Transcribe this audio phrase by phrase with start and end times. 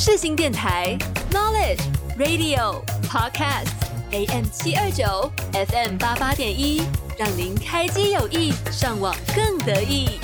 [0.00, 0.96] 世新电台
[1.32, 1.80] Knowledge
[2.16, 3.66] Radio Podcast
[4.12, 6.82] AM 七二九 FM 八八点一，
[7.18, 10.20] 让您开机有意，上网更得意。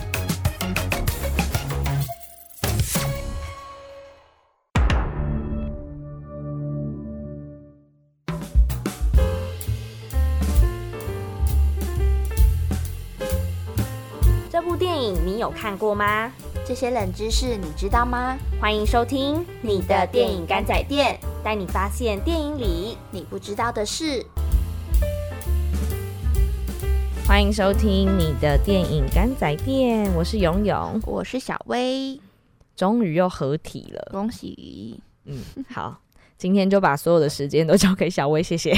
[14.49, 16.33] 这部电影你有看过吗？
[16.67, 18.39] 这些冷知识你知道吗？
[18.59, 24.25] 欢迎收听你的电影干仔店，带你发现电影里你不知道的事。
[27.27, 32.19] 欢迎收听你的电影干仔店，我是勇勇，我是小薇，
[32.75, 34.99] 终于又合体了，恭喜！
[35.27, 36.01] 嗯，好，
[36.39, 38.73] 今天就把所有的时间都交给小薇，谢谢。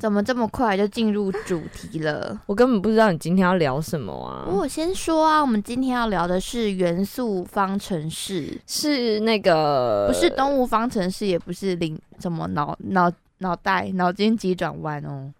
[0.00, 2.40] 怎么这么快就进入主题了？
[2.48, 4.48] 我根本不知道你今天要聊什么啊！
[4.50, 15.30] 我先说啊，我们今天要聊的是元素方程式，是那个不是动物方程式，也不是灵什么脑脑脑袋脑筋急转弯哦，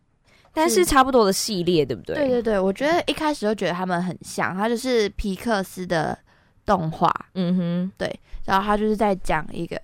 [0.52, 2.16] 但是差不多的系列，对不对？
[2.16, 6.18] 对对对，我觉得一开始就觉得他们很像，它就是皮克斯的
[6.66, 9.80] 动画，嗯哼，对，然后他就是在讲一个，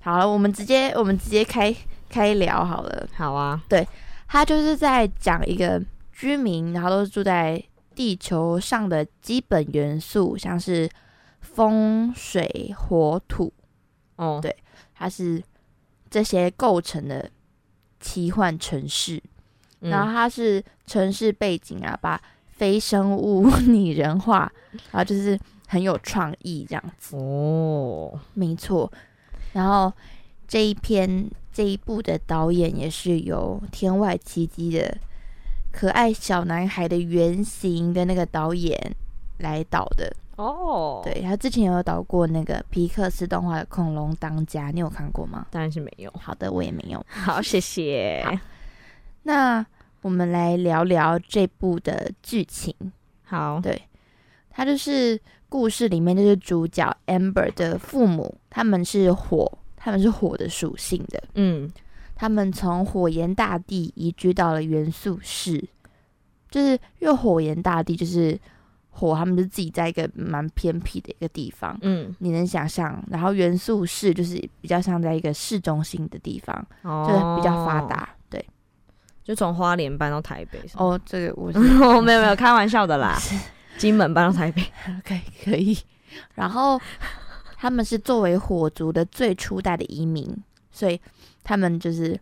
[0.00, 1.76] 好了，我们直接我们直接开。
[2.16, 3.62] 开聊好了，好啊。
[3.68, 3.86] 对，
[4.26, 5.82] 他就是在讲一个
[6.14, 7.62] 居民，然后都是住在
[7.94, 10.88] 地球上的基本元素，像是
[11.40, 13.52] 风、水、火、土。
[14.16, 14.56] 哦，对，
[14.94, 15.42] 它是
[16.08, 17.30] 这些构成的
[18.00, 19.22] 奇幻城市。
[19.80, 24.50] 然后它是城市背景啊，把非生物拟人化，
[24.90, 27.14] 然后就是很有创意这样子。
[27.14, 28.90] 哦，没错。
[29.52, 29.92] 然后
[30.46, 31.30] 这一篇。
[31.56, 34.98] 这一部的导演也是由《天外奇迹》的
[35.72, 38.78] 可爱小男孩的原型的那个导演
[39.38, 41.00] 来导的哦。
[41.02, 45.46] 对他之前有导过那个皮克斯动画的《恐龙当家》，你有看过吗？
[45.50, 46.12] 当然是没有。
[46.20, 47.02] 好的，我也没有。
[47.08, 48.22] 好，谢谢。
[49.22, 49.64] 那
[50.02, 52.74] 我们来聊聊这部的剧情。
[53.22, 53.80] 好，对，
[54.50, 59.50] 他就是故事里面就是主角 Amber 的父母，他们是火。
[59.86, 61.70] 他们是火的属性的，嗯，
[62.16, 65.64] 他们从火焰大地移居到了元素市，
[66.50, 68.36] 就是因为火焰大地就是
[68.90, 73.00] 火，他们就自己在一个蛮偏僻的一个地方，嗯，你能想象？
[73.08, 78.44] 然后元素市就是比较像在一个市中心的地方，就是比较发达，对，
[79.22, 81.52] 就从花莲搬到台北，哦，这个我
[81.94, 83.16] 我 没有没有开玩笑的啦，
[83.78, 84.62] 金门搬到台北，
[84.98, 85.78] OK 可以，
[86.34, 86.76] 然后。
[87.56, 90.28] 他们是作为火族的最初代的移民，
[90.70, 91.00] 所以
[91.42, 92.18] 他们就是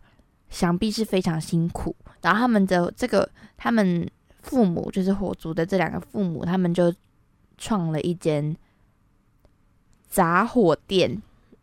[0.49, 1.95] 想必是非常辛苦。
[2.21, 4.09] 然后他们的这个，他们
[4.41, 6.93] 父母就是火族的这两个父母，他们就
[7.57, 8.55] 创了一间
[10.07, 11.21] 杂火店。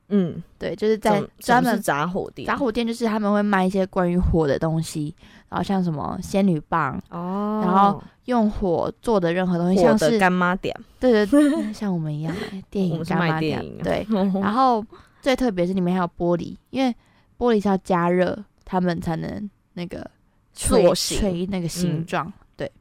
[0.09, 2.47] 嗯，对，就是在专门杂火店。
[2.47, 5.17] 杂火店就是他们会卖一些关于火的东西，
[5.53, 12.35] 然后像什么仙女棒哦，然后用火做的任何东西，像是干妈点，对对对， 像我们一样，
[12.71, 14.07] 电影干妈点，对。
[14.41, 14.83] 然后
[15.21, 16.91] 最特别是里面还有玻璃，因为
[17.37, 20.11] 玻璃是要加热，他们才能那个
[20.55, 22.33] 塑形那个形状。
[22.57, 22.73] 对，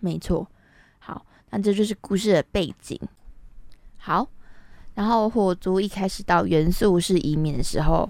[0.00, 0.48] 没错。
[1.00, 2.98] 好，那这就是故事的背景。
[3.98, 4.26] 好。
[4.94, 8.08] 然后火族一开始到元素是移民的时候，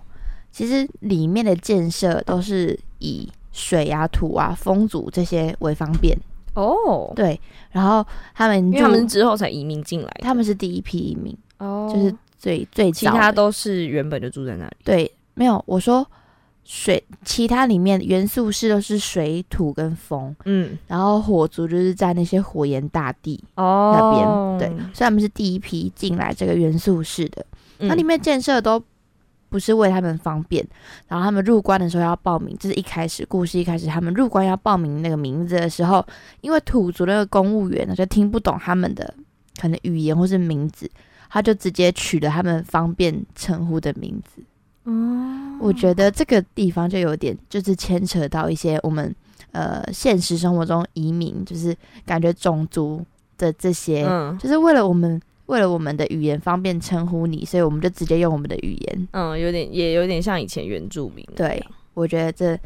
[0.52, 6.14] 其实里面的建设都是以水啊、土啊、风阻这些为方便
[6.52, 7.10] 哦。
[7.16, 14.76] 对，然后他们他们之后才移民进来，他们是第一批移民哦，就是最最其他都是原本就住在那里。
[14.84, 16.06] 对，没有我说。
[16.66, 27.44] 水，其他里面元素是都是水土跟风，嗯，然后火族就是在那些火焰大地哦那边，对，所以他们是第一批进来这个元素式的。
[27.80, 28.82] 那里面建设都
[29.54, 30.66] 不是为他们方便，
[31.06, 36.04] 然后他们入关的时候要报名，这是一开始故事一开始他们入关要报名那个名字的时候，
[36.40, 39.14] 因为土族那个公务员呢就听不懂他们的
[39.60, 40.90] 可能语言或是名字，
[41.30, 44.42] 他就直接取了他们方便称呼的名字。
[44.90, 49.14] 哦，我觉得这个地方就有点，就是牵扯到一些我们
[49.52, 53.06] 呃现实生活中移民，就是感觉种族
[53.38, 59.08] 的这些，嗯，就是为了我们为了我们的语言方便称呼你，所以我们就直接用我们的语言。
[59.12, 61.26] 嗯，有点也有点像以前原住民。
[61.36, 61.62] 对，
[61.94, 62.58] 我觉得这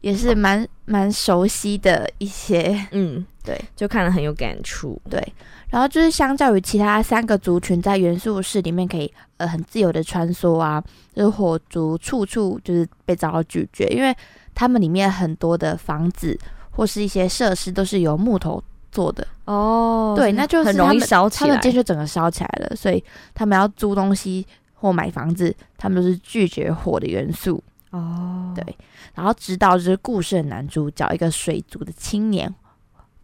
[0.00, 5.00] 也是蛮蛮熟悉的一些，嗯， 对，就看了很有感触。
[5.10, 5.20] 对。
[5.68, 10.82] 然后就是相较于其他三个族群，在元素室里面可以呃很自由的穿梭啊，
[11.14, 14.14] 就是火族处处就是被遭到拒绝，因为
[14.54, 16.38] 他们里面很多的房子
[16.70, 18.62] 或是一些设施都是由木头
[18.92, 23.02] 做的哦，对，那就很容易烧起来，他们建就整个烧起来了，所以
[23.34, 27.62] 他们要租东西或买房子，他们都是拒绝火的元素。
[27.90, 28.76] 哦，对。
[29.14, 32.54] 然后直到就是故事的男主角一个水族的青年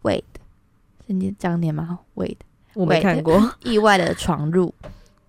[0.02, 0.22] Wade，
[1.06, 2.36] 是念这样念吗？Wade，
[2.74, 3.52] 我没看过。
[3.64, 4.74] 意外的闯入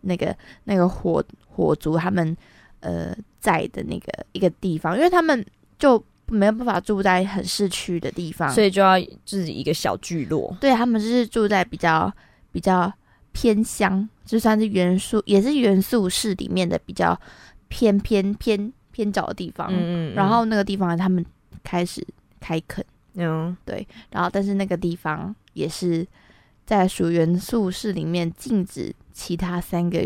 [0.02, 2.36] 那个那个火火族他们
[2.82, 5.46] 呃在的那个一个地方，因为他们
[5.78, 10.56] 就没有办法住在很市区的地方，所以就要自己一个小聚落。
[10.60, 12.12] 对他们就是住在比较
[12.52, 12.92] 比较
[13.32, 17.20] 偏乡，就算是元素也是元素市里面的比较
[17.68, 18.72] 偏偏偏。
[18.92, 21.26] 偏角的地方，嗯嗯，然后那个地方他们
[21.64, 22.06] 开始
[22.42, 22.84] 开垦，
[23.14, 26.06] 嗯，对，然后但是那个地方也是
[26.66, 30.06] 在属元素室里面禁止其他三个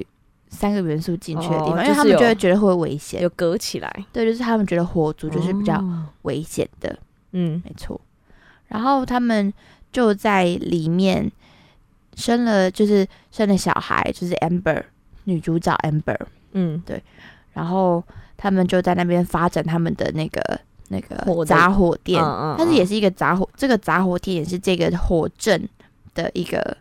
[0.54, 5.84] 三个元素进去的地方，因为他们就会觉得会危险，有隔起来，对，就是他们觉得火族就是比较
[6.22, 6.98] 危险的，
[7.32, 8.00] 嗯，没错。
[8.68, 9.52] 然后他们
[9.92, 11.30] 就在里面
[12.16, 14.84] 生了，就是生了小孩，就是 Amber
[15.24, 16.20] 女主角 Amber，
[16.52, 17.04] 嗯，对，
[17.54, 18.04] 然后。
[18.36, 20.60] 他们就在那边发展他们的那个
[20.90, 22.22] 那个杂货店，
[22.58, 25.70] 但是也是一个杂货，这个杂货店也是这个火镇
[26.14, 26.76] 的一个，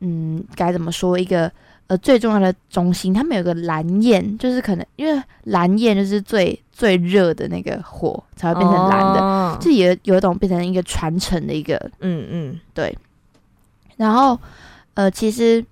[0.00, 1.18] 嗯，该怎么说？
[1.18, 1.50] 一个
[1.86, 3.12] 呃最重要的中心。
[3.12, 12.96] 他们有个蓝焰，就是可能因为蓝焰就是最最热的那个火才会变成蓝的，就也有一种变成一个传承的一个，嗯嗯，对。
[13.96, 14.38] 然后
[14.94, 15.64] 呃，其实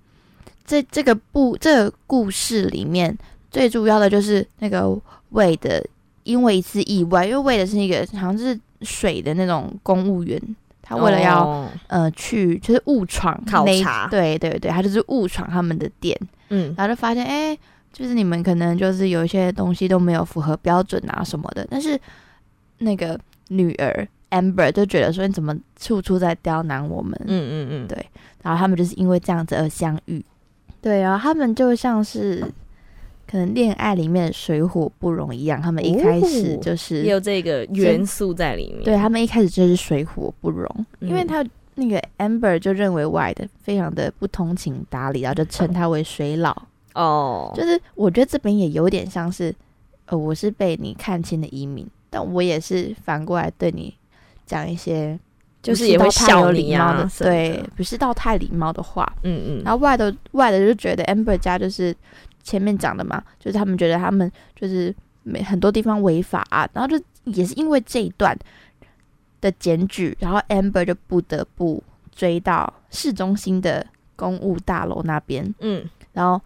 [0.65, 3.17] 这这个部这个故事里面。
[3.53, 4.99] 最主要的就是那个
[5.29, 5.85] 魏的，
[6.23, 10.41] 因为一次意外，因为魏的是一个好像是水的那种公务员，
[10.97, 16.17] 他为了要呃去就是误闯考察，对对对，他就是误闯他们的店，
[16.49, 17.57] 嗯，然后就发现哎，
[17.91, 21.99] 就是你们可能就是有一些东西都没有符合标准啊什么的，但是
[22.79, 23.19] 那个
[23.49, 28.05] 女儿 Amber 就觉得说你怎么处处在刁难我们，嗯嗯嗯，对，
[28.41, 30.23] 然后他们就是因为这样子而相遇，
[30.81, 32.43] 对，然后他们就像是。
[33.25, 38.83] 可能恋爱里面水火不容一样，他们一开始就是也有这个元素在里面。
[38.83, 41.43] 对他们一开始就是水火不容，因为他
[41.75, 46.55] 那个 Amber 就认为 White 非常的不通情达理，然后就称他为水佬。
[46.93, 49.51] 哦，就是我觉得这边也有点像是，
[50.05, 53.91] 呃，我是被你看清的移民，但我也是反过来对你
[54.45, 55.17] 讲一些，
[55.63, 59.11] 就是也会笑礼貌的，对，不是到太礼貌的话。
[59.23, 59.61] 嗯嗯。
[59.63, 61.95] 然后外的外的就觉得 Amber 家就是。
[62.43, 64.93] 前面讲的嘛，就是他们觉得他们就是
[65.23, 68.37] 没很多地方违法，啊然后就也是因为这一段
[69.39, 71.81] 的检举，然后 Amber 就不得不
[72.11, 73.85] 追到市中心的
[74.15, 76.39] 公务大楼那边，嗯，然后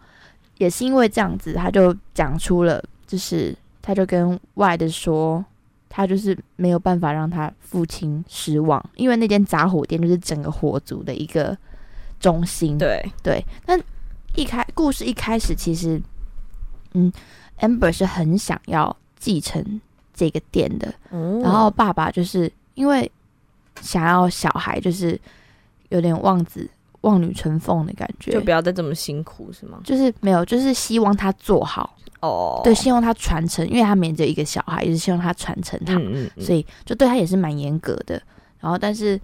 [0.58, 5.44] 也是因为这样子，他就讲出了，就是他就跟外的说，
[5.88, 11.58] 他就是没有办法让他父亲失望，因为那间杂货店就是整个火族的一个
[12.20, 13.04] 中心，对。
[13.22, 13.76] 对，那。
[14.38, 16.00] 一开故事一开始，其实，
[16.94, 17.12] 嗯
[17.58, 19.80] ，amber 是很想要继承
[20.14, 20.94] 这个店的，
[21.42, 23.10] 然后爸爸就是因为
[23.80, 25.20] 想要小孩，就是
[25.88, 26.70] 有点望子
[27.00, 29.80] 望女成凤的感觉，就不要再这么辛苦，是吗？
[29.82, 35.94] 就是没有，就是希望他做好哦，对，希望他传承，因为他没有一个小孩，也是希望他传承他，
[36.40, 38.22] 所以就对他也是蛮严格的。
[38.60, 39.20] 然后，但是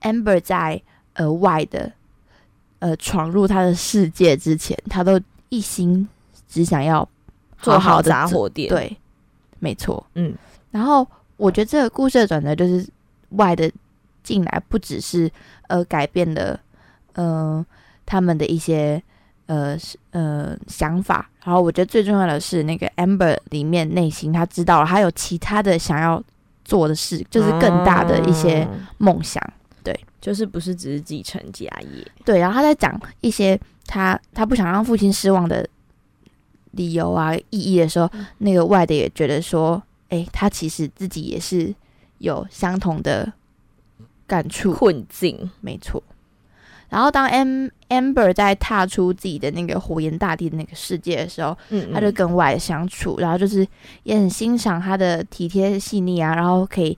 [0.00, 0.82] amber 在
[1.18, 1.92] 额外的。
[2.84, 6.06] 呃，闯入他的世界之前，他都一心
[6.46, 7.08] 只想要
[7.62, 8.68] 做好杂货店。
[8.68, 8.94] 对，
[9.58, 10.04] 没错。
[10.16, 10.34] 嗯，
[10.70, 11.06] 然后
[11.38, 12.86] 我觉得这个故事的转折就是
[13.30, 13.72] 外的
[14.22, 15.30] 进来，不只是
[15.68, 16.60] 呃改变了
[17.14, 17.64] 呃
[18.04, 19.02] 他们的一些
[19.46, 19.78] 呃
[20.10, 26.22] 呃想法，然后我觉得最重要的是那个 Amber 里面内心他知道了，他有其他的想要
[26.66, 28.68] 做的事，就是更大的一些
[28.98, 29.42] 梦想。
[29.84, 32.12] 对，就是不是只是继承家业。
[32.24, 35.68] 对，然后他在讲一些他他不想让父亲失望的
[36.70, 41.72] 理由啊、意义的时候，那个外的也觉得说，哎，他其实自己也是
[42.16, 43.30] 有相同的
[44.26, 46.02] 感触困境，没错。
[46.88, 53.66] 然后当 M Amber 在踏出自己的那个火焰大地的那个世界的时候，嗯，他就跟外相处，然后就是
[54.04, 56.96] 也很欣赏他的体贴细腻啊，然后可以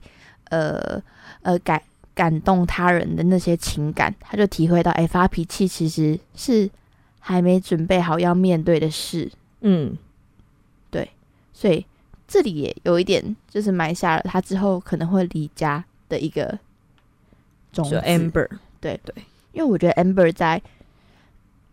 [0.51, 1.01] 呃
[1.41, 1.83] 呃改。
[2.17, 6.67] 感动他人的那些情感，他就体会到，哎，发脾气其实是
[7.19, 9.31] 还没准备好要面对的事。
[9.61, 9.95] 嗯，
[10.89, 11.07] 对，
[11.53, 11.85] 所以
[12.27, 16.57] 这里也有一点，就是埋下了他之后可能会离家的一个
[17.71, 18.01] 种子。
[18.03, 18.49] Amber，
[18.81, 19.13] 对对，
[19.51, 20.59] 因为我觉得 Amber 在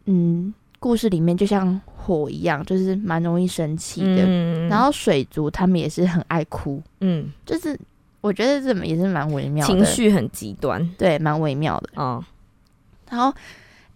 [0.05, 4.29] 嗯故事里面就像火一样，就是蛮容易生气的。
[4.69, 6.83] 然后水族他们也是很爱哭。
[7.01, 7.81] 嗯，就是。
[8.25, 11.91] 我觉得这么也是蛮微妙的，情绪很极端，对，蛮微妙的。
[11.97, 12.25] 嗯，
[13.11, 13.31] 然后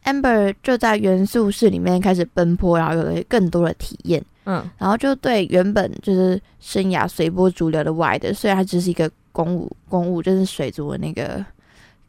[0.04, 4.23] Amber 就在元素室里面开始奔波，然后有了更多的体验。
[4.44, 11.42] 嗯，然后就对原本就是生涯随波逐流的 Y 的，虽然他只是一个公务公务，就是水族的那个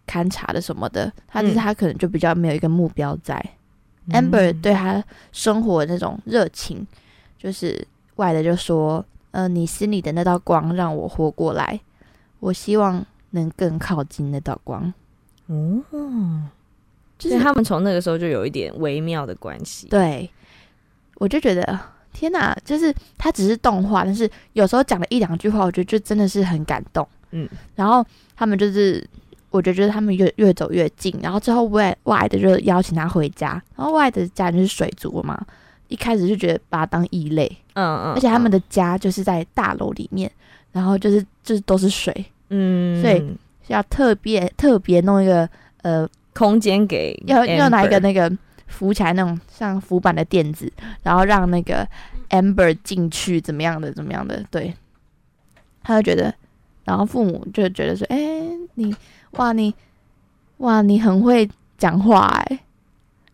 [0.05, 3.41] 勘察的什么的，他就是他可能就比较没有一个目标在。
[4.09, 6.85] Amber 对他生活那种热情，
[7.37, 11.79] 就是外的就说：“呃，你心里的那道光让我活过来，
[12.39, 14.93] 我希望能更靠近那道光。”
[15.47, 15.83] 哦，
[17.17, 19.87] 就是他们从那个时候就有一点微妙的关系。
[19.87, 20.29] 对，
[21.15, 21.79] 我就觉得。
[22.11, 27.07] 天哪，就是它只是动画，但是有时候讲了一两句话，我觉得就真的是很感动。
[27.31, 28.03] 嗯，然后
[28.35, 29.07] 他们就是，
[29.51, 35.39] 我觉得他们越越走越近，然后之后外外的就邀请他回家，然后外的家人是水族嘛，
[35.87, 40.29] 一开始就觉得把他当异类，嗯嗯，而且他们的家就是在大楼里面，
[40.71, 42.13] 然后就是就是都是水，
[42.49, 43.23] 嗯，所以
[43.67, 45.49] 要特别特别弄一个
[45.81, 48.31] 呃空间给要要拿一个那个。
[48.71, 50.71] 浮起来那种像浮板的垫子，
[51.01, 51.85] 然后让那个
[52.29, 54.45] Amber 进去，怎么样的，怎么样的？
[54.51, 54.71] 对，
[55.81, 56.31] 他就觉得，
[56.83, 58.95] 然后父母就觉得说：“哎，你
[59.31, 59.73] 哇，你
[60.57, 61.49] 哇，你很会
[61.79, 62.59] 讲话哎，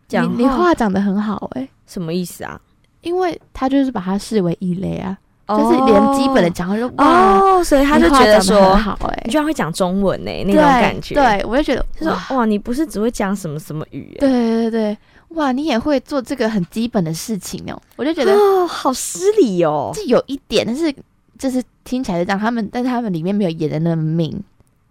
[0.08, 2.58] 讲你话讲的很好哎，什么意思啊？
[3.02, 11.14] 因为他就是把他视为异类啊。”就是连基本的讲话就哦，所以他就觉得说好哎，你居然会讲中文哎，那种感觉。
[11.14, 14.16] 对，我就觉得他说哇，你不是只会讲什么什么语言？
[14.18, 14.28] 对
[14.68, 14.98] 对对，
[15.28, 17.80] 哇，你也会做这个很基本的事情哦。
[17.94, 19.92] 我就觉得哦，好失礼哦。
[19.94, 20.92] 这有一点，但是
[21.38, 24.42] 就是听起来是这样，他们但是他们里面没有演的那么命，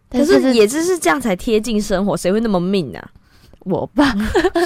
[0.09, 3.09] 可是也就是这样才贴近生活，谁会那么命啊？
[3.65, 4.15] 我爸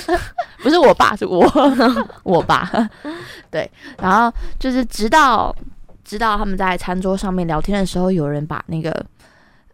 [0.62, 1.51] 不是我爸，是我
[2.22, 2.69] 我爸。
[3.50, 3.67] 对，
[4.00, 5.55] 然后就是直到。
[6.10, 9.06] 知道他们在餐桌上面聊天的时候，有人把那个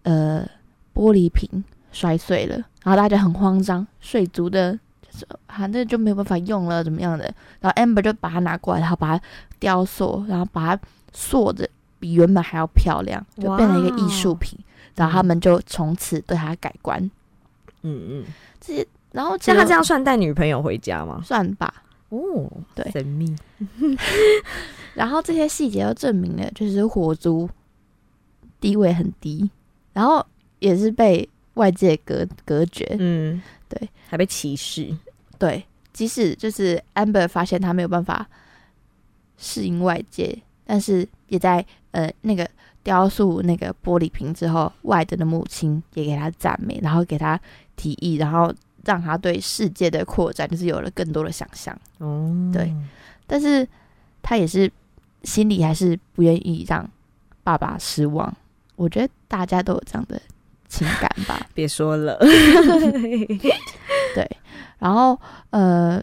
[0.04, 0.46] 呃
[0.94, 1.63] 玻璃瓶
[1.94, 7.24] 摔碎了，然后大家很慌张，水族的就是啊，那就没有办法用了，怎么样的？
[7.62, 9.24] 然后 Amber 就把它拿过来，然后把它
[9.60, 10.82] 雕塑，然后把它
[11.13, 11.65] 塑的
[12.01, 14.60] 比原本还要漂亮，就变成一个艺术品。
[14.94, 17.00] 然后他们就从此对他改观。
[17.84, 18.24] 嗯嗯，
[18.60, 21.22] 这些，然后像他这样算带女朋友回家吗？
[21.24, 21.74] 算吧。
[22.15, 23.36] 哦，对，神秘。
[24.95, 27.50] 然后这些细节又证明了，就是火族
[28.62, 29.50] 地位很低，
[29.91, 30.25] 然后
[30.60, 32.86] 也是被外界隔隔绝。
[33.00, 34.95] 嗯，对，还被歧视。
[35.38, 38.25] 对，即使就是 Amber 发现他没有办法
[39.38, 42.50] 适应外界，但是也在呃那个
[42.84, 47.38] 雕塑那个玻璃瓶之后，外德的母亲也给他赞美，然后给他
[47.75, 48.53] 提议，然后。
[48.86, 52.72] 让他对世界的扩展就是有了更多的想象哦，对，
[53.25, 53.68] 但是
[54.22, 54.72] 他也是
[55.24, 56.88] 心里还是不愿意让
[57.44, 58.32] 爸爸失望。
[58.75, 60.22] 我觉得大家都有这样的
[60.68, 61.48] 情感吧。
[61.54, 62.18] 别说了，
[64.13, 64.38] 对。
[64.77, 66.01] 然后呃，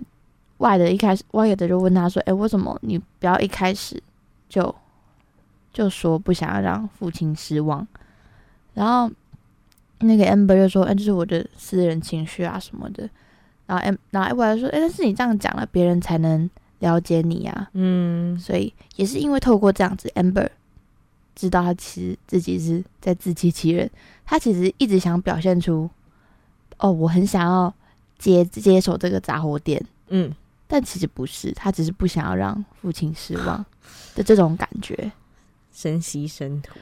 [0.59, 4.03] 外的一开始，外的就问他说：“哎，为什么你不要一开始
[4.49, 4.75] 就
[5.73, 7.87] 就说不想要让父亲失望？”
[8.75, 9.11] 然后。
[10.03, 13.09] 那个 Amber 就说：“哎，这是我的私人情绪啊什么的。”
[13.67, 16.49] 然后 M，然后 Amber 说：“哎，但是你这样讲了，别人才能
[16.81, 20.49] 了解你啊。”嗯，所以也是因为透过这样子，Amber
[21.35, 23.91] 知道他其实自己是在自欺欺人。
[24.25, 25.89] 他其实一直想表现出
[26.79, 27.73] ：“哦，我很想要
[28.19, 30.31] 接接手这个杂货店。”嗯，
[30.67, 33.65] 但其实不是，他只是不想要让父亲失望
[34.15, 35.11] 的这种感觉，
[35.73, 36.79] 深吸深吐。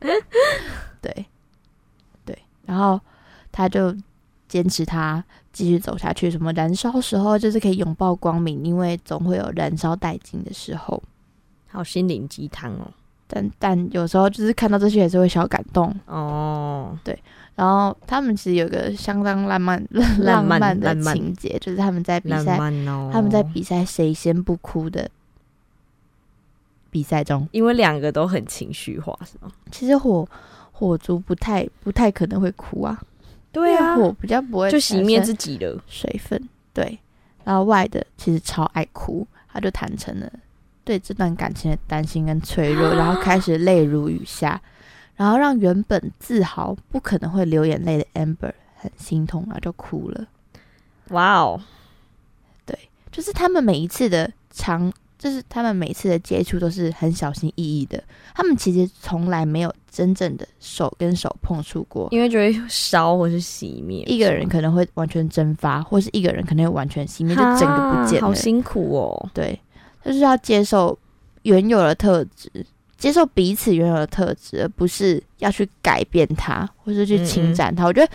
[1.00, 1.26] 对。
[2.66, 3.00] 然后
[3.50, 3.94] 他就
[4.48, 6.30] 坚持他继续走下去。
[6.30, 11.02] 什么燃烧时候就是可以拥抱光明，因为总会有燃烧殆尽的时候。
[11.68, 12.86] 好心灵鸡汤哦！
[13.26, 16.94] 但但有时候就是看到这些也是会小感动哦。
[17.02, 17.18] 对，
[17.54, 19.82] 然后他们其实有个相当浪漫
[20.18, 22.58] 浪漫的情节，就是他们在比赛，
[23.10, 25.10] 他们在比赛谁先不哭的
[26.90, 29.50] 比赛中，因为两个都很情绪化，是吗？
[29.70, 30.28] 其实火。
[30.82, 33.00] 火烛不太不太可能会哭啊，
[33.52, 36.98] 对啊，火比较不会就熄灭自己的水分，对。
[37.44, 40.28] 然后外的其实超爱哭，他就坦诚了
[40.82, 44.60] 对这段感情的担心跟脆弱，然后开始泪如雨下，
[45.14, 50.26] 然后让原本自豪不可能会流眼泪的 Amber 很心痛，然后就哭了。
[51.10, 51.60] 哇哦，
[52.66, 52.76] 对，
[53.12, 54.92] 就是他们每一次的长。
[55.22, 58.02] 就是他们每次的接触都是很小心翼翼的，
[58.34, 64.02] 他们其实从来没有真正的手跟手碰触过，因为觉得烧或是熄灭。
[64.08, 68.26] 一个人可能会完全蒸发，或是一个人可能会完全熄灭，就整个不见了。
[68.26, 69.30] 好辛苦哦。
[69.32, 69.56] 对，
[70.04, 70.98] 就是要接受
[71.42, 72.50] 原有的特质，
[72.96, 77.84] 接受彼此原有的特质，而不是要去改变它，或是去侵占它。
[77.86, 78.12] 我觉得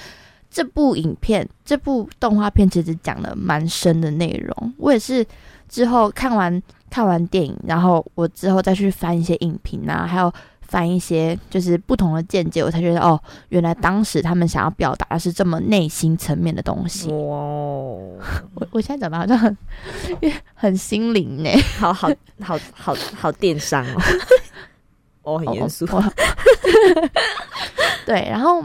[0.52, 4.74] 这部影片、这部动画片其实讲了蛮深的内容。
[4.76, 5.26] 我也是
[5.70, 17.10] 之后看完看完电影，然后我之后再去翻一些影评啊，还有翻一些就是不同的见解，我才觉得哦，原来当时他们想要表达的是这么内心层面的东西。
[17.10, 17.16] 哇，
[18.56, 19.58] 我我现在讲的好像很
[20.54, 22.10] 很心灵呢，好好
[22.42, 24.02] 好好好电商哦，
[25.36, 25.86] 哦，很严肃。
[28.06, 28.64] 对，然后。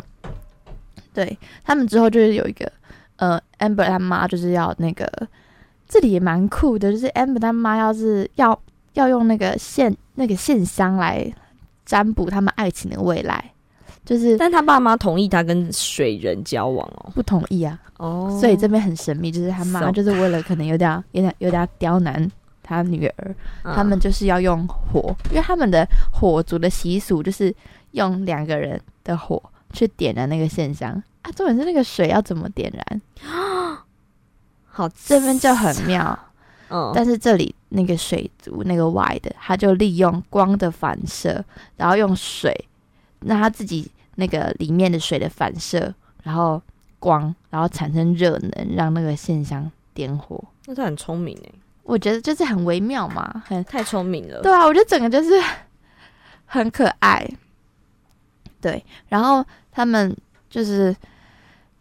[1.14, 2.72] 对他们之后就是有一个，
[3.16, 5.04] 呃，amber 他妈就是要那个，
[5.92, 8.58] 这里也蛮酷的，就是 amber 他妈要是要
[8.94, 11.30] 要用那个线那个线香来
[11.84, 13.52] 占卜他们爱情的未来，
[14.02, 22.26] 就是，但他爸妈同意他跟水人交往哦，不同意啊，哦，所以这边很神秘，就是他妈就是为了可能有点有点有点刁难
[22.62, 27.54] 他女儿，他们就是要用火，因为他们的火族的习俗就是
[27.90, 29.42] 用两个人的火。
[29.74, 31.32] 去点燃那个线香啊！
[31.32, 33.00] 重点是那个水要怎么点燃
[33.34, 33.82] 啊？
[34.72, 36.18] 好，这边就很妙。
[36.70, 41.44] 嗯，但是这里那个水族那个 Y 的，他就利用光的反射，
[41.76, 42.52] 然后用水，
[43.20, 46.60] 那他自己那个里面的水的反射，然后
[46.98, 50.42] 光，然后产生热能，让那个线香点火。
[50.66, 51.52] 那他很聪明哎，
[51.82, 54.40] 我觉得就是很微妙嘛，很太聪明了。
[54.40, 55.30] 对啊，我觉得整个就是
[56.46, 57.28] 很可爱。
[58.60, 59.44] 对，然后。
[59.74, 60.14] 他们
[60.50, 60.94] 就是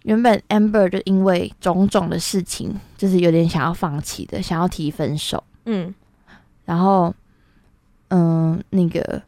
[0.03, 5.43] 原本 Amber 就因为种种的事情，就是有点想要放弃的，想要提分手。
[5.65, 5.93] 嗯，
[6.65, 7.13] 然后，
[8.09, 9.21] 嗯，那个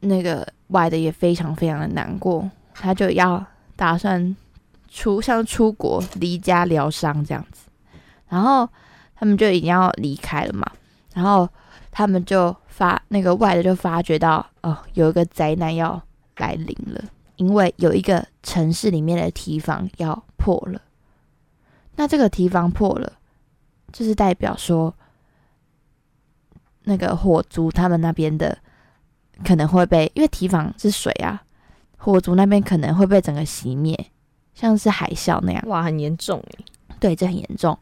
[0.00, 3.44] 那个 Y 的也非常非常的难过，他就要
[3.76, 4.36] 打算
[4.88, 7.68] 出像出国离家疗伤这样子。
[8.28, 8.68] 然后
[9.14, 10.70] 他们就已经要离开了嘛，
[11.14, 11.48] 然后
[11.90, 16.02] 他们就发那个 Y 的就发觉到哦，有一个灾难要。
[16.40, 17.02] 来临了，
[17.38, 20.82] 因为有一个城市里面的堤防要破了。
[21.94, 23.12] 那这个堤防破了，
[23.92, 24.92] 就是代表说，
[26.82, 28.58] 那个火族他们那边的
[29.44, 31.40] 可能会被，因为堤防是水啊，
[31.96, 33.96] 火族那边可能会被整个熄灭，
[34.52, 35.62] 像是海啸那样。
[35.68, 36.64] 哇，很严重诶。
[36.98, 37.78] 对，这很严重。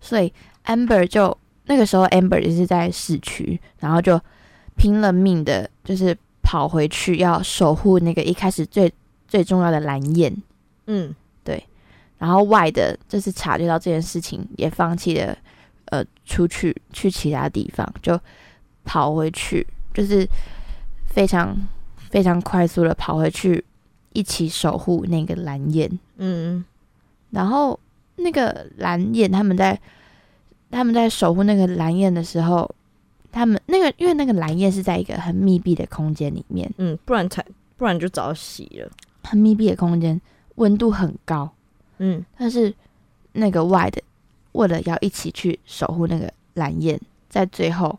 [0.00, 0.32] 所以
[0.64, 4.20] Amber 就那个时候，Amber 也是在市区，然后就
[4.76, 6.16] 拼了命的，就是。
[6.42, 8.92] 跑回去要守护那个一开始最
[9.30, 10.36] 最重要的蓝焰，
[10.86, 11.14] 嗯，
[11.44, 11.64] 对。
[12.18, 15.38] 然后外的就是察觉到这件事情，也放弃了，
[15.86, 18.20] 呃，出去去其他地方，就
[18.84, 19.64] 跑回去，
[19.94, 20.28] 就是
[21.06, 21.56] 非常
[22.10, 23.64] 非常快速的跑回去，
[24.12, 25.88] 一起守护那个蓝焰。
[26.16, 26.64] 嗯，
[27.30, 27.78] 然后
[28.16, 29.80] 那个蓝焰他们在
[30.70, 32.68] 他们在守护那个蓝焰的时候。
[33.32, 38.90] 他们那个，因为那个蓝焰是在一个很密闭的空间里面，嗯，不然才不然就早洗了。
[39.22, 40.20] 很密闭的空间，
[40.56, 41.50] 温度很高，
[41.98, 42.74] 嗯，但是
[43.32, 44.02] 那个外的
[44.52, 47.98] 为了要一起去守护那个蓝焰，在最后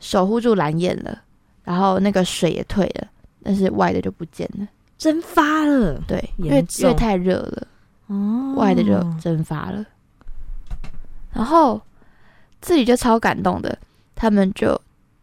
[0.00, 1.22] 守护住蓝焰了，
[1.64, 3.08] 然后那个水也退了，
[3.42, 6.00] 但是外的就不见了，蒸发了。
[6.06, 7.66] 对，因为因为太热了，
[8.06, 9.84] 哦，外的就蒸发了。
[11.32, 11.80] 然后
[12.60, 13.78] 自己就超感动的。
[14.20, 14.76] 他们就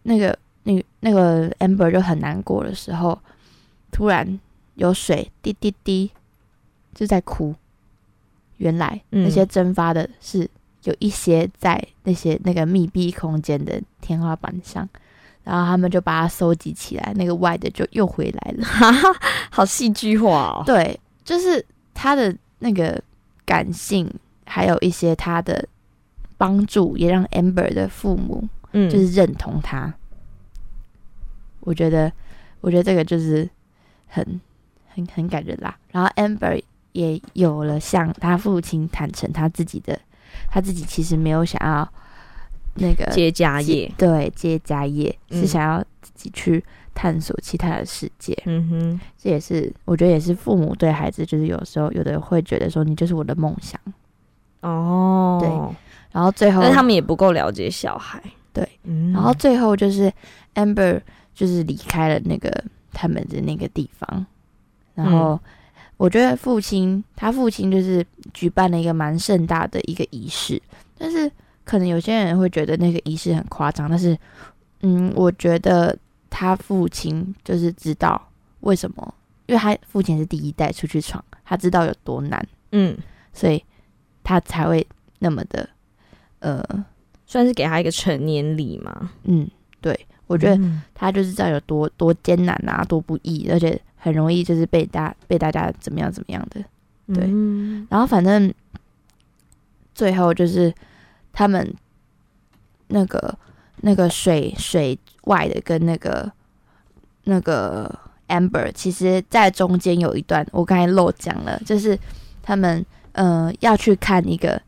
[0.03, 3.19] 那个那那个 Amber 就很难过的时候，
[3.91, 4.39] 突然
[4.75, 6.11] 有水滴滴滴
[6.93, 7.53] 就在哭。
[8.57, 10.49] 原来那些蒸发的是
[10.83, 14.87] 有一些在那些那个密闭空间的天花板上，
[15.43, 18.65] 然后他们就把它收集起来，那个外的就又回来了。
[19.51, 20.63] 好戏剧化哦！
[20.65, 23.01] 对，就是他的那个
[23.45, 24.09] 感性，
[24.45, 25.67] 还有一些他的
[26.37, 28.47] 帮助，也让 Amber 的父母。
[28.71, 29.93] 嗯，就是认同他，
[31.61, 32.11] 我觉得，
[32.59, 33.49] 我觉得这个就是
[34.07, 34.41] 很
[34.95, 35.77] 很很感人啦。
[35.91, 36.61] 然后 Amber
[36.93, 39.99] 也有了向他父亲坦诚他自己的，
[40.49, 41.87] 他自己其实没有想要
[42.75, 48.37] 那个接家业，对，接家业是想要自己去探索其他的世界。
[48.45, 53.79] 嗯哼，这也是我觉得也是父母对孩子，就是有时候有的会觉得说你就是我的梦想。
[54.61, 55.49] 哦，对，
[56.11, 58.21] 然后最后，但他们也不够了解小孩。
[58.51, 58.67] 对，
[59.13, 60.11] 然后最后就是
[60.53, 61.01] Amber
[61.33, 64.25] 就是离开了那个他们的那个地方，
[64.95, 65.39] 然后
[65.97, 68.03] 我觉得父亲他父亲就是
[68.33, 70.61] 举办了一个蛮盛大的一个仪式，
[70.97, 71.31] 但是
[71.63, 74.17] 可能有些人会觉得那个仪式很夸张，但是
[74.81, 75.95] 嗯，我觉得
[76.29, 78.19] 他父亲就是知道
[78.61, 79.13] 为什么，
[79.45, 82.97] 因为他父亲是第一代出去闯，他知道有多难，嗯，
[83.33, 83.63] 所以
[84.23, 84.85] 他才会
[85.19, 85.69] 那么的
[86.39, 86.63] 呃。
[87.27, 89.09] 算是给他一个成年礼嘛？
[89.23, 89.49] 嗯，
[89.81, 96.63] 对，我觉得他就是知道有多多艰难啊，多不易，而且很容易就是被大被大家怎么样怎么样的。
[97.11, 97.27] 对，
[97.89, 98.53] 然后反正
[99.95, 100.71] 最后就是
[101.33, 101.73] 他们
[102.89, 103.35] 那个
[103.77, 106.31] 那个水水外的跟那个
[107.23, 107.91] 那个
[108.27, 111.97] Amber，其实在中间有一段，我刚才漏讲了，就是
[112.43, 114.61] 他们呃要去看一个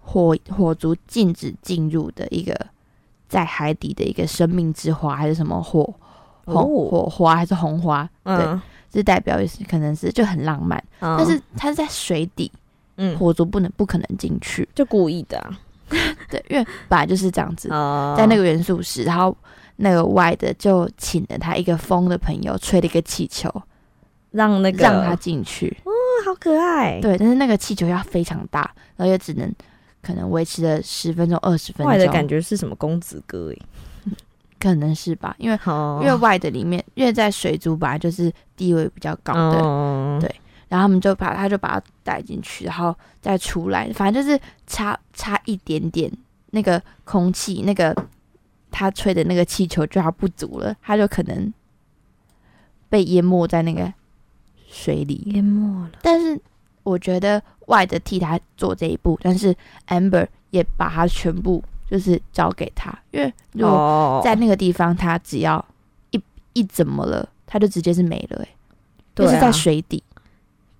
[0.00, 2.54] 火火族禁止进入的一个
[3.28, 5.92] 在海底的一个生命之花，还是什么火
[6.44, 8.08] 红火花还是红花？
[8.22, 8.60] 对。
[8.92, 12.50] 是代表也是，可能是就很浪漫，但是它是在水底，
[12.96, 15.44] 嗯，火族不能不可能进去，就故意的，
[16.30, 17.68] 对，因为本来就是这样子，
[18.16, 19.36] 在那个元素室，然后
[19.76, 23.50] 那个外的就请了他一个风的朋友吹了一个气球，
[24.30, 25.90] 让那个让他进去，哦，
[26.24, 28.60] 好可爱，对，但是那个气球要非常大，
[28.96, 29.52] 然后也只能
[30.00, 33.62] 可能维持了十分钟、二十分钟，外的感觉是什么公子哥诶。
[34.58, 35.58] 可能是吧，因为
[36.00, 40.34] 因为外的里面，因为在水族本来就是地位比较高的，对，
[40.68, 46.10] 然后他们就把他就把他带进去，然后再出来，反正就是差差一点点，
[46.50, 47.94] 那个空气那个
[48.70, 51.52] 他吹的那个气球就要不足了，他就可能
[52.88, 53.92] 被淹没在那个
[54.68, 55.90] 水里，淹没了。
[56.00, 56.40] 但是
[56.82, 59.54] 我觉得外的替他做这一步，但是
[59.88, 61.62] Amber 也把他全部。
[61.88, 65.64] 就是交给他，因为如果在那个地方，他只要
[66.10, 66.20] 一
[66.52, 68.48] 一怎么了，他就直接是没了，哎，
[69.14, 70.02] 就是在水底，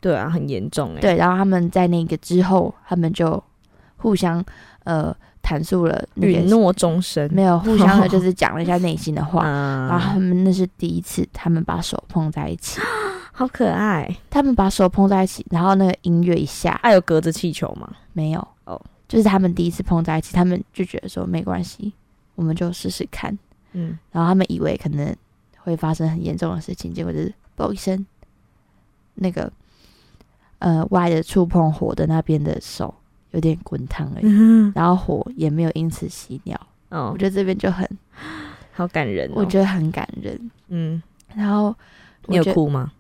[0.01, 1.17] 对啊，很严重，哎，对。
[1.17, 3.43] 然后他们在那个之后，他们就
[3.97, 4.45] 互相
[4.85, 9.45] 呃阐述了允诺终身，没有互相的，就是讲了一下内心的话。
[9.89, 12.81] 然后他们那是第一次，他们把手碰在一起，
[13.33, 14.13] 好可爱。
[14.29, 17.89] 他们把手碰在一起，然后那个音乐一下，还有隔着气球吗？
[18.13, 18.49] 没有哦。
[19.09, 21.93] 就是他们第一次碰在一起，他们就觉得说没关系，
[22.35, 23.37] 我们就试试看。
[23.73, 25.15] 嗯，然后他们以为可能
[25.59, 28.05] 会发生很严重的事情，结果就是嘣一声，
[29.15, 29.53] 那个
[30.59, 32.93] 呃 Y 的触碰火的那边的手
[33.31, 36.59] 有点滚烫而已，然后火也没有因此熄掉。
[36.89, 37.87] 哦，我觉得这边就很
[38.73, 40.51] 好感人，我觉得很感人。
[40.69, 41.01] 嗯，
[41.35, 41.73] 然后
[42.27, 42.91] 你有哭吗？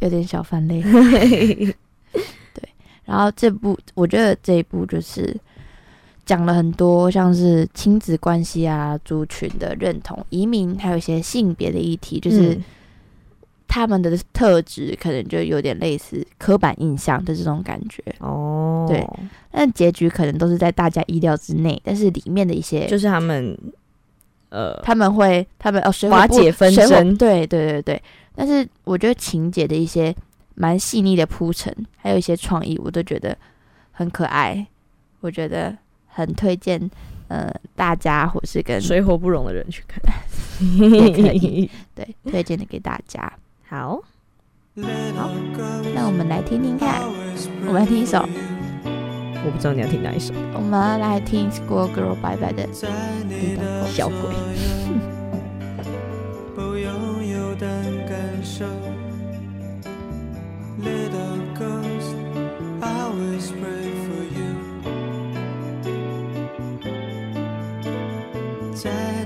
[0.00, 0.82] 有点小泛泪。
[2.52, 2.68] 对，
[3.04, 5.36] 然后这部我觉得这一部就是。
[6.28, 12.54] 讲了很多，像是亲子关系啊、族群的认同、移民，还有一些性别的议题，就是
[13.66, 18.84] 他们的特质可能就有点类似刻板印象的这种感觉哦。
[18.86, 19.02] 对，
[19.50, 23.58] 但结局可能都是在大家意料之内，但是里面的一些就是他们
[24.50, 28.02] 呃，他们会他们哦，水瓦解纷争，对对对对。
[28.34, 30.14] 但是我觉得情节的一些
[30.56, 33.34] 蛮细腻的铺陈，还有一些创意，我都觉得
[33.92, 34.66] 很可爱。
[35.20, 35.74] 我觉得。
[36.18, 36.90] 很推荐，
[37.28, 40.02] 呃，大家或是跟水火不容的人去看，
[40.90, 41.70] 也可以。
[41.94, 43.32] 对， 推荐的给大家。
[43.68, 44.02] 好，
[45.14, 45.30] 好，
[45.94, 47.02] 那我们来听听看，
[47.68, 48.28] 我们来听一首。
[49.44, 50.34] 我不知道你要听哪一首。
[50.54, 52.68] 我们来听 School Girl 拜拜的
[53.86, 54.34] 小鬼。
[68.78, 69.17] 在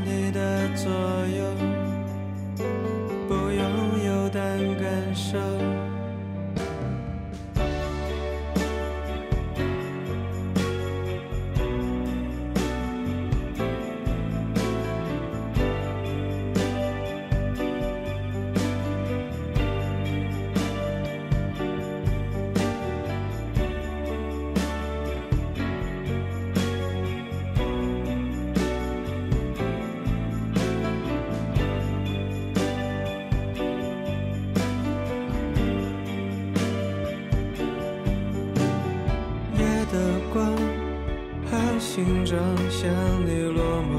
[42.70, 42.90] 像
[43.26, 43.92] 你落寞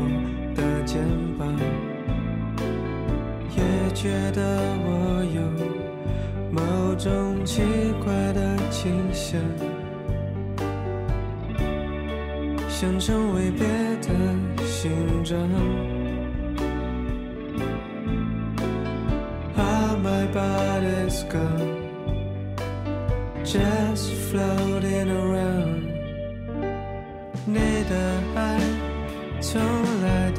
[0.56, 1.00] 的肩
[1.38, 1.56] 膀，
[3.56, 3.62] 也
[3.93, 4.41] 觉得
[4.84, 5.41] 我有
[6.52, 7.62] 某种奇
[8.04, 9.39] 怪的倾向，
[12.67, 13.67] 想成为别
[14.02, 14.10] 的
[14.65, 14.91] 形
[15.24, 15.39] 状。
[19.56, 21.84] How my body's gone,
[23.43, 25.42] just floating around.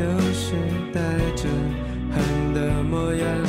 [0.04, 0.52] 就是
[0.92, 1.00] 带
[1.34, 1.48] 着
[2.12, 3.43] 恨的模样，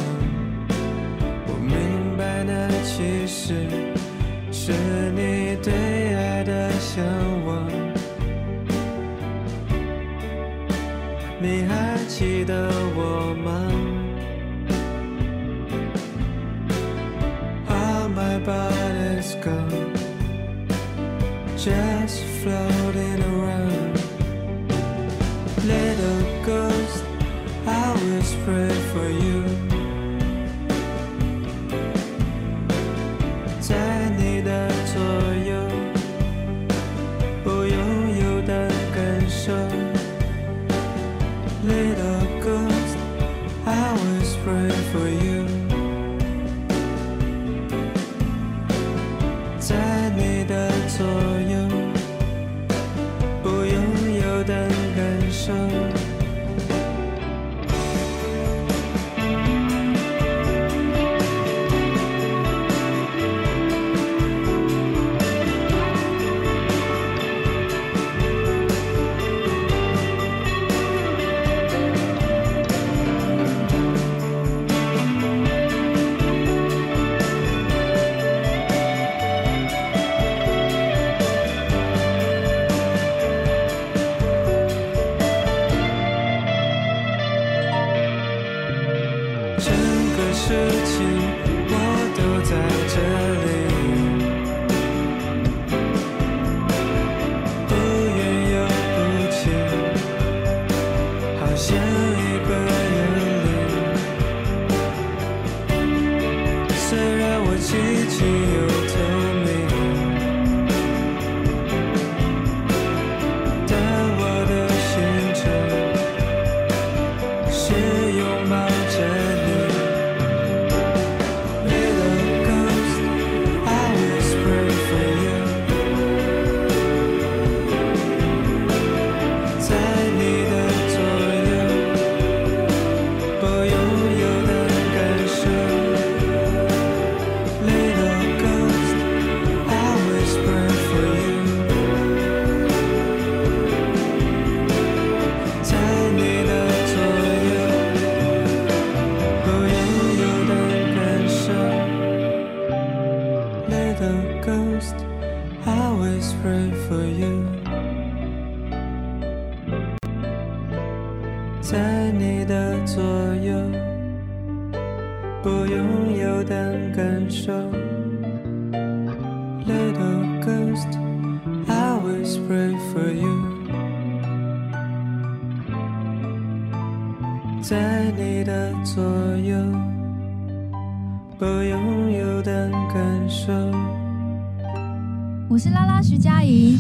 [185.50, 186.78] 我是拉拉徐佳莹。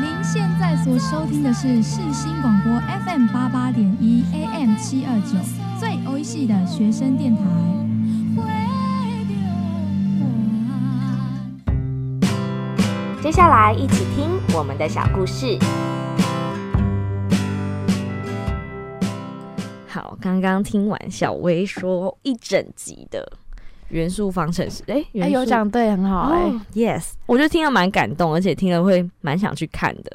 [0.00, 2.72] 您现在所收听的是世新广播
[3.04, 5.36] FM 八八点一 AM 七二九，
[5.78, 7.42] 最欧系的学生电台。
[13.22, 15.58] 接下来一起听我们的小故事。
[20.32, 23.30] 刚刚听完小薇说一整集的。
[23.90, 30.10] 元素方程式，哎，哎，有讲对，很好，哎，yes，我就听了蛮感动，而且听了会蛮想去看的。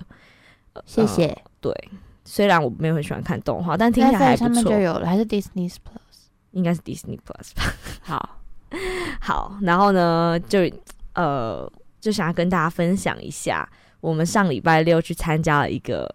[0.85, 1.37] 谢谢。
[1.61, 1.71] 对，
[2.25, 4.63] 虽然我没有很喜欢看动画，但听起来还不错。
[4.63, 5.77] 就有了，还是 Disney Plus？
[6.51, 7.73] 应该是 Disney Plus 吧。
[8.01, 8.39] 好，
[9.21, 10.59] 好，然后呢，就
[11.13, 13.69] 呃，就想要跟大家分享一下，
[14.01, 16.13] 我们上礼拜六去参加了一个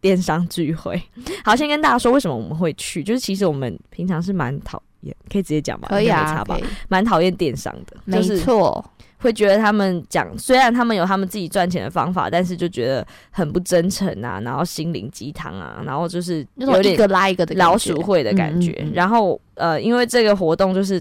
[0.00, 1.00] 电商聚会。
[1.44, 5.14] 好，先跟大家说为什么我们会去，就是其实我们平常是蛮讨厌。
[5.32, 6.44] 可以直接讲吧，可以啊，
[6.88, 8.84] 蛮讨厌电商的，没错，
[9.16, 18.86] 会觉得他们讲，虽然他们有他们自己赚钱的方法，但是就觉得很不真诚啊，然后心灵鸡汤啊，然后就是有点一个拉一个的老鼠会的感觉。
[18.92, 21.00] 然后呃，因为这个活动就是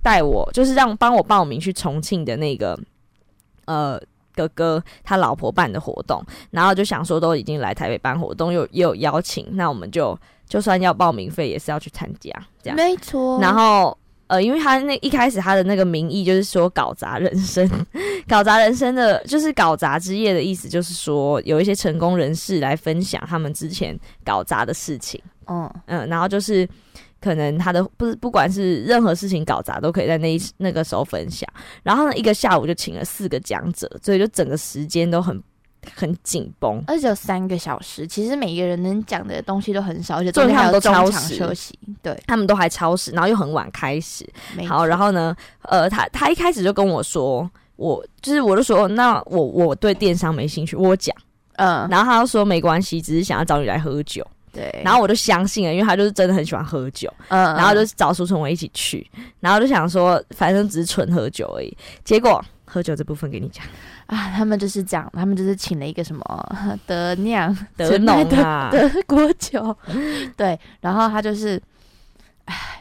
[0.00, 2.78] 带我，就是让帮我报名去重庆的那个
[3.64, 4.00] 呃
[4.34, 10.18] 哥哥他老婆办的活动，然后就想说都已经来台北办活动，又也有邀请，那我们就。
[10.46, 12.30] 就算要报名费，也是要去参加，
[12.62, 13.40] 这样没错。
[13.40, 17.68] 然后，呃，因为他那一开始他的那个名义就是说搞砸人生，
[18.28, 25.20] 搞砸人生的，就是搞砸之夜的意思，就是说有一些成功人士来分享他们之前搞砸的事情。
[25.46, 26.68] 嗯嗯，然后就是
[27.24, 31.48] 可能他的不是不管是任何事情搞砸，都可以在那一那个时候分享。
[31.82, 35.42] 然后呢，一个下午就请了四个讲者，所以就整个时间都很。
[35.94, 38.06] 很紧绷，而且有三个小时。
[38.06, 41.78] 其实每一个人能讲的东西都很少，而且中间还有中场休息。
[42.02, 44.26] 对，他们都还超时，然后又很晚开始。
[44.66, 51.14] 好，然后呢，呃，他他一开始就跟我说，我就是我就说，那我我对电商没兴趣，我讲，
[51.56, 54.26] 嗯，然后他就说没关系，只是想要找你来喝酒。
[54.54, 57.12] 对，然后我就相信了，因为他就是真的很喜欢喝酒。
[57.28, 59.06] 嗯，然后就找苏春伟一起去，
[59.40, 61.76] 然后就想说，反正只是纯喝酒而已。
[62.04, 63.64] 结果喝酒这部分给你讲。
[64.06, 69.74] 啊，他们就是讲，他们就是请了一个什么德酿德农啊 德国酒，
[70.36, 71.62] 对，然后他就是，哎，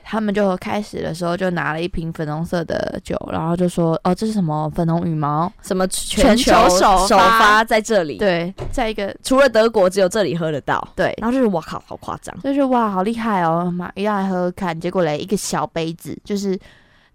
[0.04, 16.60] 他们就开始的时候就拿了一瓶粉红色的酒，然后就说，哦，这是什么粉红羽毛，什么全球首首发在这里，对，在一个除了德国只有这里喝得到，对，然后就是哇靠，好夸张，就是哇好厉害哦，妈，一来喝喝看，结果嘞一个小杯子，就是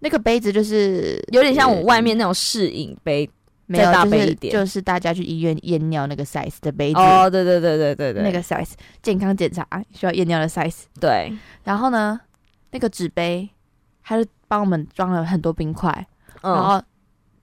[0.00, 3.28] 那个杯子就是有点像我外面那种试饮杯。
[3.70, 6.98] 没有，就是就是大家去医院验尿那个 size 的杯子。
[6.98, 8.70] 哦，对对对对对对，那个 size
[9.02, 11.30] 健康检查需要验尿的 size 对，
[11.64, 12.18] 然后呢，
[12.70, 13.48] 那个纸杯
[14.02, 16.06] 他就帮我们装了很多冰块，
[16.42, 16.82] 然后。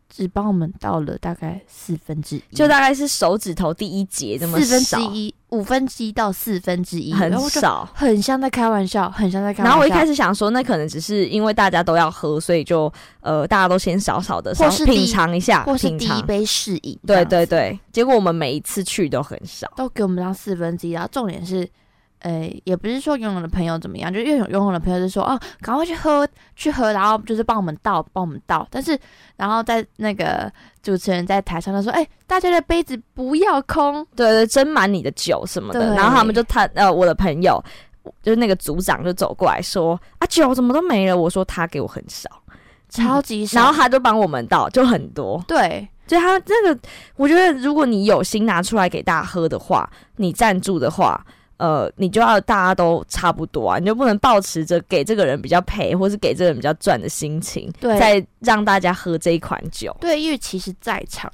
[0.08, 9.70] 只帮我们倒了大概四分之一，就大概是手指头第一节这么四分之一，五分之一到四分之一，很少，很像在开玩笑，很像在开玩笑。
[9.70, 16.98] 然后我一开始想说，那可能只是因为大家都要喝，所以就呃，大家都先少少的，或是品尝一下，或是第一杯试饮。
[17.06, 20.92] 对对对，结果我们每一次去都很少，都给我们当四分之一。
[20.92, 21.68] 然后重点是
[22.20, 28.68] 呃，也不是说游泳的朋友怎么样，就是游泳游泳的朋友就说哦，赶快去喝去喝，然后就是帮我们倒帮我们倒。
[28.72, 28.98] 但是
[29.36, 30.52] 然后在那个
[30.82, 35.94] 主持人在台上他说，哎，大家的杯子不要空，对对，斟满你的酒什么的。
[35.94, 37.64] 然后他们就他呃，我的朋友
[38.24, 41.16] 就是那个组长就走过来说啊，酒怎么都没了？
[41.16, 42.28] 我说他给我很少，
[42.90, 43.60] 超级少。
[43.60, 45.44] 然后他就帮我们倒，就很多。
[45.48, 46.80] 对，就他那个，
[47.18, 51.24] 我觉得如果你有心拿出来给大家喝的话，你赞助的话。
[51.58, 59.96] 呃，你就要大家都差不多啊，你就不能保持着给这个人比较赔，或是给这个人比较赚的心情，对，再让大家喝这一款酒。
[60.02, 61.32] 对，因为其实在场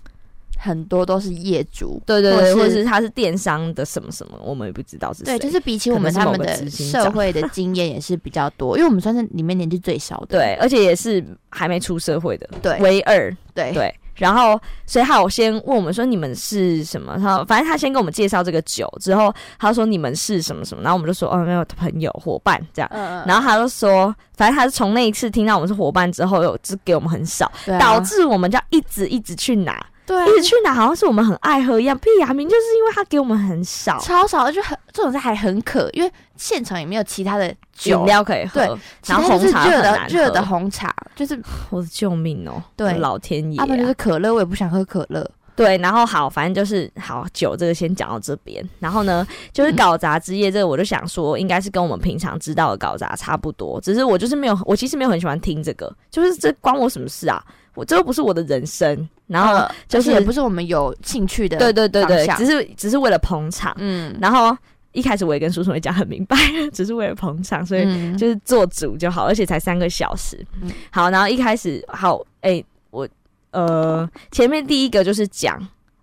[0.58, 5.24] 很多都是业主，对对对，或者是他是电商的什么什么，我们也不知道是。
[5.24, 13.92] 对，就是比起我们他们的社会的经验也是比较多， 因为我们算是里面年纪最小的，对，而且也是还没出社会的，对，唯二，对对。
[14.22, 17.18] 然后，所以他有先问我们说你们是什么？
[17.18, 22.90] 他反正他先跟我们介绍这个酒，之后他说你们是什么什么，然后我们就说哦没有朋友伙伴这样。
[23.26, 29.84] 然后他就说，反正他是从那一次听到我们是伙伴之后，有只给我们很少，导致我们就要一直一直去拿。
[30.12, 31.98] 对，一直去哪，好像是我们很爱喝一样。
[31.98, 37.48] 屁啊，明就是因为他给我们很少，超少，就很这种是还很渴，因为现场也没有其他的
[37.86, 38.60] 饮料可以喝。
[38.60, 42.62] 对，然后红茶热的热的红茶，就是我的救命哦！
[42.76, 45.26] 对，老天爷，要不就是可乐，我也不想喝可乐。
[45.56, 48.68] 对，然后好，反正就是好酒，这个先讲到这边。
[48.80, 57.44] 然后呢，就是搞砸之夜，这个我就想说，应该是跟我们平常知道的搞砸差不多，只是我就是没有，我其实没有很喜欢听这个，就是这关我什么事啊？
[57.76, 64.56] 我这又不是我的人生，然后就是也不是我们有兴趣的，对对对对，只是只是为了捧场，嗯，然后
[64.92, 66.36] 一开始我也跟叔叔也讲很明白，
[66.74, 70.46] 只是为了捧场，所以就是做主就好，而且才三个小时，
[70.90, 73.08] 好，然后一开始好，哎，我
[73.52, 75.58] 呃前面第一个就是讲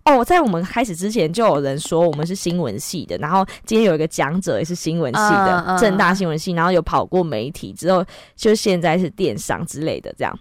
[0.05, 8.03] 哦，在我们开始之前就有人说我们是新闻系的，然后今天有一个讲者也是新闻系的，正大新闻系，然后有跑过媒体之后，
[8.35, 10.39] 就现在是电商之类的这样。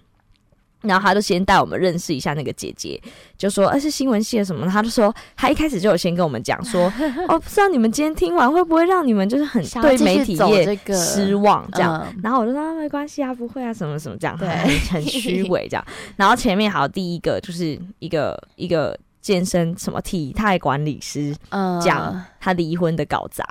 [0.82, 3.00] 然后他就先带我们认识一下那个姐姐，
[3.36, 6.92] 就说：“呃，是新闻系的什么？”他就说他一开始就有先跟我们讲说
[7.28, 14.48] ：“哦，不知道你们今天听完会不会让你们就是很对媒体业失望这样。”然后我就说：“没关系啊，不会啊，什么什么这样，很
[14.90, 15.84] 很虚伪这样。
[16.16, 21.34] ”然后前面还有第一个就是一个一个健身什么体态管理师
[21.82, 23.44] 讲他离婚的搞砸。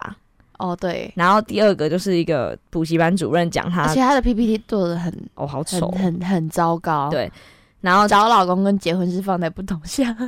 [0.58, 7.10] 哦，对，然后第二个就是一个补习班主任讲他，而且他的 PPT 做的很哦，好丑，很很糟糕。
[7.12, 7.32] 对，
[7.80, 10.28] 然后找老公跟结婚是放在不同项， 那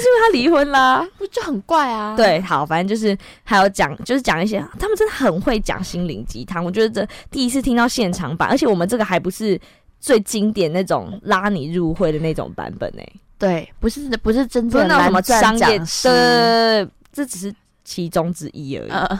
[0.00, 2.14] 是因为他离婚啦，不就很怪啊？
[2.16, 6.64] 对，好，反正就是还有讲，就是讲一些他们真的很会讲心灵鸡汤。
[6.64, 9.60] 我觉得这第一次听到现场版，而且我们这个还不是
[9.98, 13.02] 最经典那种拉你入会的那种版本呢。
[13.36, 17.52] 对，不是不是真正的什么商业的，这只是。
[17.90, 19.18] 其中之一而已，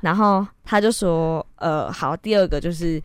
[0.00, 3.00] 然后他就说：“呃，好，第二个就是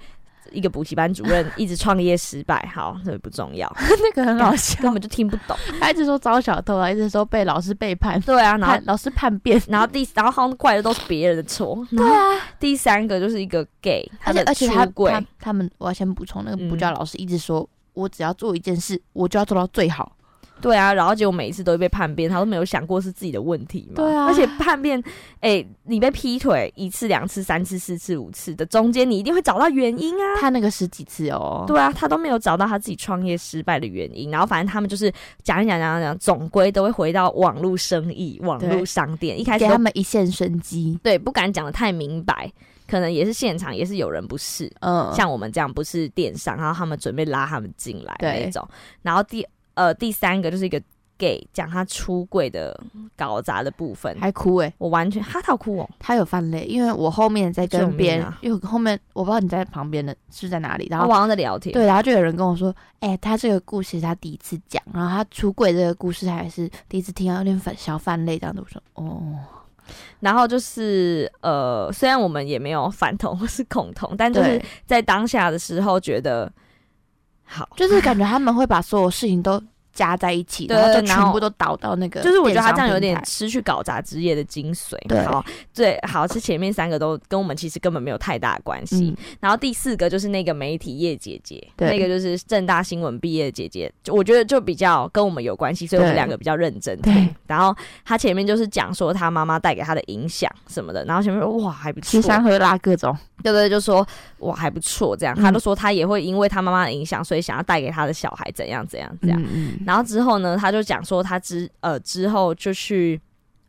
[0.52, 20.15] 一个补习班主任一直创业失败，好，这个不重要， 那个很好笑，根本就听不懂， 他一直说招小偷啊，一直说被老师背叛，对啊，然后老师叛变，然后第然后好像怪的都是别人的错，对啊，第三个就是一个 gay，而且而且他他他们，我要先补充，那个补教老师一直说我只要做一件事，我就要做到最好。”
[20.62, 23.95] 对啊，然后结果每一次都会被叛变，他都没有想过是自己的问题嘛。
[23.95, 25.01] 对啊，而且叛变，
[25.39, 30.35] 哎，你被劈腿一次、两次、三次、四次、五次的中间，你一定会找到原因啊。
[30.39, 31.63] 他那个十几次哦。
[31.67, 34.29] 对啊，他都没有找到他自己创业失败的原因。
[34.29, 35.12] 然后反正他们就是
[35.43, 39.39] 讲一讲、讲讲，总归都会回到网络生意、网络商店。
[39.39, 40.99] 一开始给他们一线生机。
[41.01, 42.51] 对，不敢讲的太明白，
[42.85, 48.67] 可能也是现场也是有人不是，嗯，像我们这样不是电商，然后他们准备拉他们进来那种。
[49.01, 49.47] 然后第。
[49.80, 50.82] 呃，第三个就是一个
[51.17, 52.77] gay 讲他出柜的
[53.15, 69.38] 搞砸的部分，还哭哎，我完全哈他哭哦，他有犯泪，因为我后面在跟别人，因为后面我不知道你在旁边的是在哪里，然后网上在聊天，对，然后就有人跟我说，哎，他这个故事他第一次讲，然后他出柜这个故事还是第一次听，有点反小泛泪这样子，我说哦，
[70.19, 76.52] 然后就是呃，虽然我们也没有反同或是恐同，但就是在当下的时候觉得。
[77.52, 79.62] 好，就是感觉他们会把所有事情都
[80.00, 82.21] 加在一起，然后就全部都倒到那个。
[82.21, 84.95] 就是我觉得他这样有点失去搞砸职业的精髓。
[85.10, 85.43] 对，好，
[85.75, 89.13] 对，好，是前面三个都跟我们其实根本没有太大关系。
[89.41, 97.27] 然后第四个就是那个媒体业姐姐，那个就是正大新闻毕业的姐姐，就我觉得就比较跟我们有关系，所以我们两个比较认真对。
[97.45, 97.75] 然后
[98.06, 103.13] 他前面就是讲说他妈妈带给他的影响什么的，然后前面说哇还不错，吃香喝辣各种。
[103.41, 104.06] 对对，就说
[104.39, 109.41] 哇还不错，这样，他都说他也会因为他妈妈的影响，所以想要带给他的小孩怎样怎样这样。
[109.90, 113.19] 然后之后呢，他就讲说他之呃之后就去，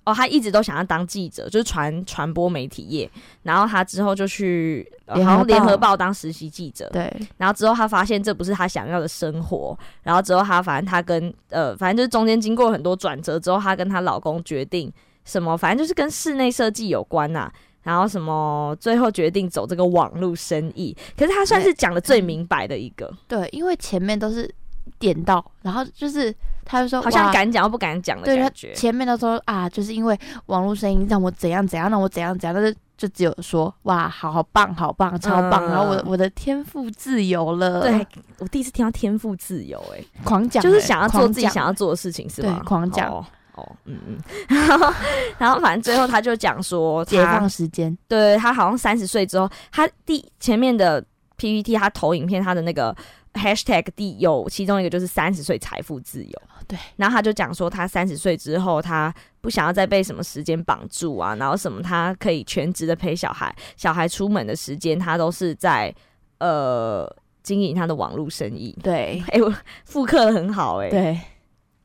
[0.04, 3.10] 哦，他一直都想要当记者，就是传传播媒体业。
[3.42, 6.90] 然后他之后就去好像联合报当实习记者。
[6.92, 7.10] 对。
[7.38, 9.74] 然后之后他发现这不是他想要的生活。
[10.02, 14.92] 然后之后他反正他跟呃，反正就是中间经过很多转折之后，她跟她老公决定
[15.24, 17.50] 什么，反正就是跟室内设计有关呐。
[17.82, 20.94] 然后什么最后决定走这个网络生意。
[21.16, 23.10] 可是他算是讲的最明白的一个。
[23.26, 24.54] 对，因为前面都是。
[24.98, 26.34] 点到，然后就是
[26.64, 28.72] 他就说，好像敢讲又不敢讲的感觉。
[28.74, 35.66] 前面都说啊，就是因为网络声音让我怎样怎样，让我怎样怎样，但是就只有说哇，好好棒，好棒，超棒。
[35.66, 37.82] 然后我我的天赋自由了。
[37.82, 38.06] 对
[38.38, 42.62] 我第一次听到天赋自由，哎，狂讲，就是想要做自己想要做的事情，是吧？
[42.64, 43.10] 狂讲
[43.54, 44.18] 哦，嗯嗯。
[45.38, 47.96] 然后反正最后他就讲说，解放时间。
[48.06, 51.02] 对他好像三十岁之后，他第前面的
[51.36, 52.94] PPT，他投影片，他的那个。
[53.34, 56.76] Hashtag 第有其中一个就是三十岁财富自由，对。
[56.96, 65.94] 然后他就讲说，他三十岁之后，他不想要再被什么时间绑住啊，然后什么他可以全职的陪小孩，小孩出门的时间他都是在
[66.38, 67.08] 呃
[67.44, 68.76] 经营他的网络生意。
[68.82, 69.54] 对， 哎，我
[69.84, 71.20] 复刻的很好，哎，对，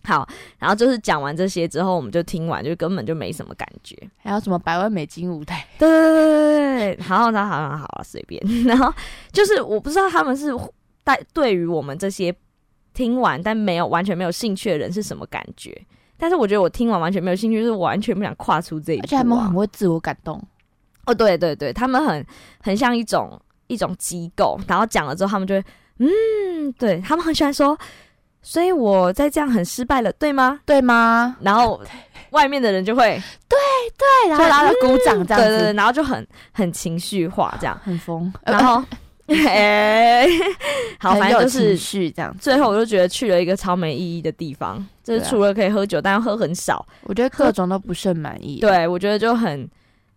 [0.04, 0.28] 好。
[0.58, 3.96] 然后就是讲完这些之后，我们就听完，就根本就没什么感觉。
[4.18, 5.64] 还有什么百万美金舞台？
[5.78, 8.44] 对对对对对，好，那好好好了，随便。
[8.66, 8.92] 然后
[9.32, 10.52] 就是我不知道他们是。
[11.06, 12.36] 但对于我们这些
[12.94, 15.74] 听完但没有完全没有兴趣的人是什么感觉？
[16.18, 19.04] 但是我觉得我听完完全没有兴趣，就是完全不想跨出这一步。
[19.04, 20.42] 而且他们很会自我感动。
[21.06, 22.26] 哦，对对对，他们很
[22.62, 25.64] 很像一种一种机构，然后讲了之后，他们就会
[26.00, 27.78] 嗯，对他们很喜欢说，
[28.42, 30.60] 所以我在这样很失败了，对吗？
[30.66, 31.36] 对吗？
[31.42, 31.80] 然后
[32.32, 33.58] 外面的人就会 对
[33.98, 38.82] 对，然后然后鼓掌这样子，然后就很很情绪化，这样很疯，然后。
[39.28, 40.28] 哎，
[41.00, 42.36] 好，反正就是去这样。
[42.40, 46.86] 最后我就觉得去了一个超没意义的地方，就是除了可以喝酒，但要喝很少。
[47.04, 48.60] 我觉得各种都不是很满意。
[48.60, 49.68] 对，我觉得就很，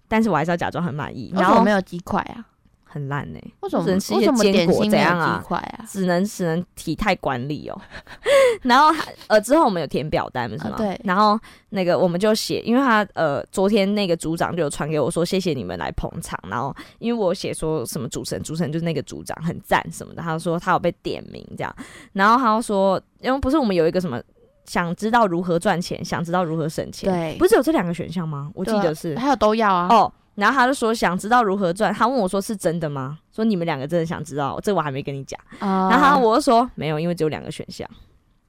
[0.06, 1.32] 但是我还是要假装很满意。
[1.34, 2.44] 然后没有鸡块啊。
[2.90, 3.84] 很烂呢，为什么？
[3.84, 4.18] 只能吃
[4.52, 5.44] 坚果怎样啊？
[5.86, 7.78] 只能只能体态管理哦。
[8.62, 8.88] 然后
[9.26, 10.74] 呃，之后我们有填表单，是吗？
[10.78, 10.98] 对。
[11.04, 16.38] 然后那个我们就写，因为他呃，昨天那个组长就有传给我说，谢谢你们来捧场。
[16.48, 21.76] 然后因为我写说什么主持人，主持人就是那个组长很赞什么的，他说他有被点名这样。
[22.14, 24.20] 然后他说，因为不是我们有一个什么
[24.64, 28.50] 想知道如何赚钱，想知道如何省钱，对，不是有这两个选项吗？
[28.54, 29.88] 我记得是，还有都要啊。
[29.90, 30.12] 哦。
[30.38, 33.18] 然后他就说想知道如何赚，他问我说是真的吗？
[33.32, 35.38] 说你们两个真的想知道，这我还没跟你讲。
[35.58, 37.88] 然后我就说没有，因为只有两个选项，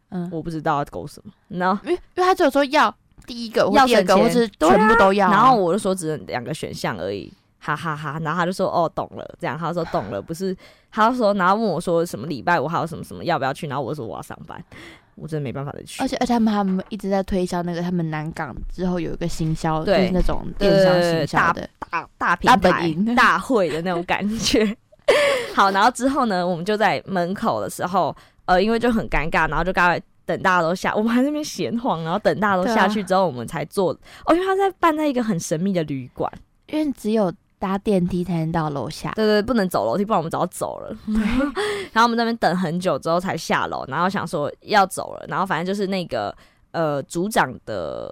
[0.10, 1.34] 嗯，我不知道要勾什么。
[1.48, 5.32] 然后因为因为他只有说要第一个，要第二个，或是全部都要。
[5.32, 8.20] 然后我就说只能两个选项而已，哈哈哈。
[8.22, 10.56] 然后他就说哦懂了，这样他说懂了，不是
[10.92, 13.68] 他说然后问我说什么礼拜五还有什么什么要不要去？
[13.68, 14.64] 然后我说我要上班。
[15.20, 24.76] 我真的没办法再去，而且而且他们他们一直在推销那个他们南港之后有一个行销，就是那种电商行销的大大平台大会的那种感觉。
[25.56, 28.16] 好，然后之后呢，我们就在门口的时候，
[28.46, 33.92] 呃，因为就很尴尬，然后就刚才等大家都下，我们还在那边闲晃，然后等大家都下去之后，我们才坐。
[34.26, 36.32] 哦，因为他在办在一个很神秘的旅馆，
[36.68, 37.34] 因为只有。
[37.60, 40.96] 搭电梯才能到楼下，对对，不能走楼梯，不然我们早走了。
[41.92, 46.34] 然后我们那边等很久之后才下楼，然后想说要走了，然后反正就是那个
[46.72, 48.10] 呃组长的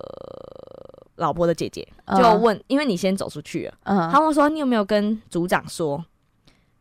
[1.15, 1.87] 老婆的姐姐
[2.17, 6.03] 就问，因为你先走出去了，嗯，他问说你有没有跟组长说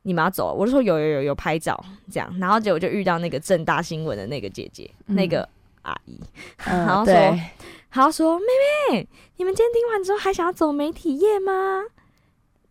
[0.02, 0.52] 你们要走？
[0.52, 1.78] 我就说有有有有拍照
[2.10, 5.48] 这样，然后结果就遇到那个正大新闻的那个姐姐，那个
[5.82, 6.20] 阿姨，
[6.64, 8.44] 然后说，然后说妹
[8.90, 11.82] 妹，你们今天听完之后还想要走媒体业吗？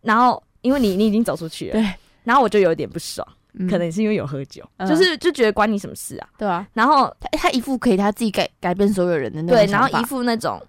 [0.02, 1.94] 然后，因为你你已经走出去了，对。
[2.24, 3.24] 然后我就有点不爽，
[3.70, 6.28] 可能是因为有喝酒，就是就觉得关你什么事啊？
[6.36, 6.66] 对啊。
[6.72, 10.60] 然后他他一副可以他自己改改变所有人的那种对，然后一副那种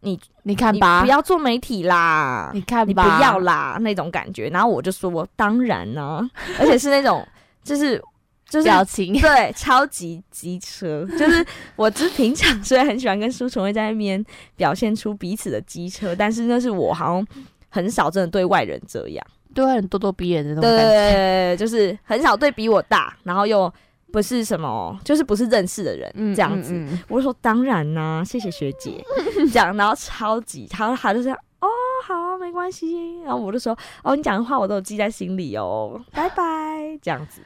[0.00, 4.48] 你你看吧，不要做媒体啦，你看你不要啦那种感觉。
[4.48, 6.26] 然后我就说我当然呢，
[6.58, 7.26] 而且是那种
[7.62, 8.02] 就是
[8.48, 11.46] 就是表情对超级机车，就是
[11.76, 14.24] 我之平常虽然很喜欢跟苏崇会在那边
[14.56, 17.26] 表现出彼此的机车，但是那是我好像。
[17.74, 23.72] 很少真的对外人这样，对外人咄咄逼人的那种感觉，对，就是很少对比我大，然后又
[24.12, 26.72] 不是什么，就是不是认识的人这样子。
[27.08, 29.04] 我就说当然啦，谢谢学姐
[29.52, 31.66] 这样，然后超级，他他就这样，哦，
[32.06, 33.20] 好，没关系。
[33.22, 37.40] 然后我就说，哦，你讲的话我都有记在心里哦，拜拜，这样子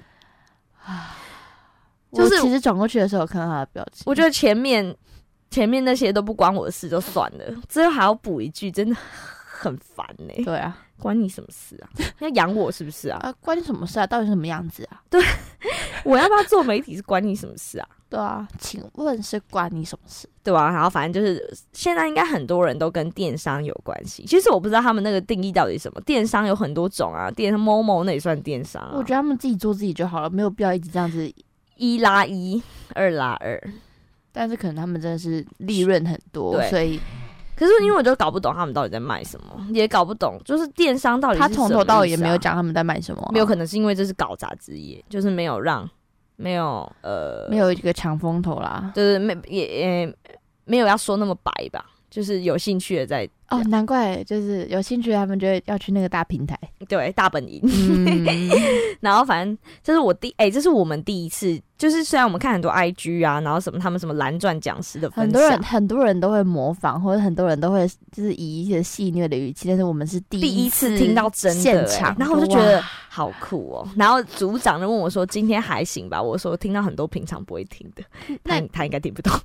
[0.84, 1.16] 啊。
[2.12, 4.94] 就是其实转过去的时候看到他的表情，我觉得前面
[5.50, 8.96] 前面那些都不关我的事，就算了，最后还要补一句，真的。
[9.58, 10.32] 很烦呢。
[10.44, 11.88] 对啊，关你什么事啊？
[12.20, 13.18] 要养我是不是啊？
[13.22, 14.06] 啊，关你什么事啊？
[14.06, 15.02] 到底什么样子啊？
[15.10, 15.22] 对，
[16.04, 17.88] 我要不要做媒体是关你什么事啊？
[18.08, 20.28] 对啊，请问是关你什么事？
[20.42, 20.70] 对吧？
[20.70, 24.24] 然后反正就是现在应该很多人都跟电商有关系。
[24.26, 26.00] 其实我不知道他们那个定义到底什么。
[26.02, 28.82] 电商有很多种啊，电商某某那也算电商。
[28.94, 31.30] 我觉得他们自己做自己就好了，没有必要一直这样子
[31.76, 32.62] 一拉一，
[32.94, 33.60] 二拉二。
[34.32, 36.98] 但是可能他们真的是利润很多，所以。
[37.58, 45.88] 可是因为我就搞不懂他们到底在卖什么，也搞不懂，就是电商到底他从头到尾也没有讲他们在卖什么，没有可能是因为这是搞砸之业，就是没有让
[46.36, 50.16] 没有呃没有一个抢风头啦，就是没也也
[50.64, 53.28] 没有要说那么白吧，就是有兴趣的在。
[53.50, 56.54] 哦，难怪就是有兴趣，他们就要去那个大平台，
[56.86, 57.62] 对，大本营。
[59.00, 73.88] 然后反正这是我第哎，这是我们第一次，就是虽然我们看很多 IG 啊，然后什么他们什么蓝钻讲师的，很多人很多人都会模仿，或者很多人都会就是以一些戏谑的语气，但是我们是第一次听到真现场，然后我就觉得好酷哦。
[73.96, 78.04] 然后组长就问我说：“今天还行吧？”我说：“听到很多平常不会听的，
[78.42, 79.32] 那他应该听不懂。”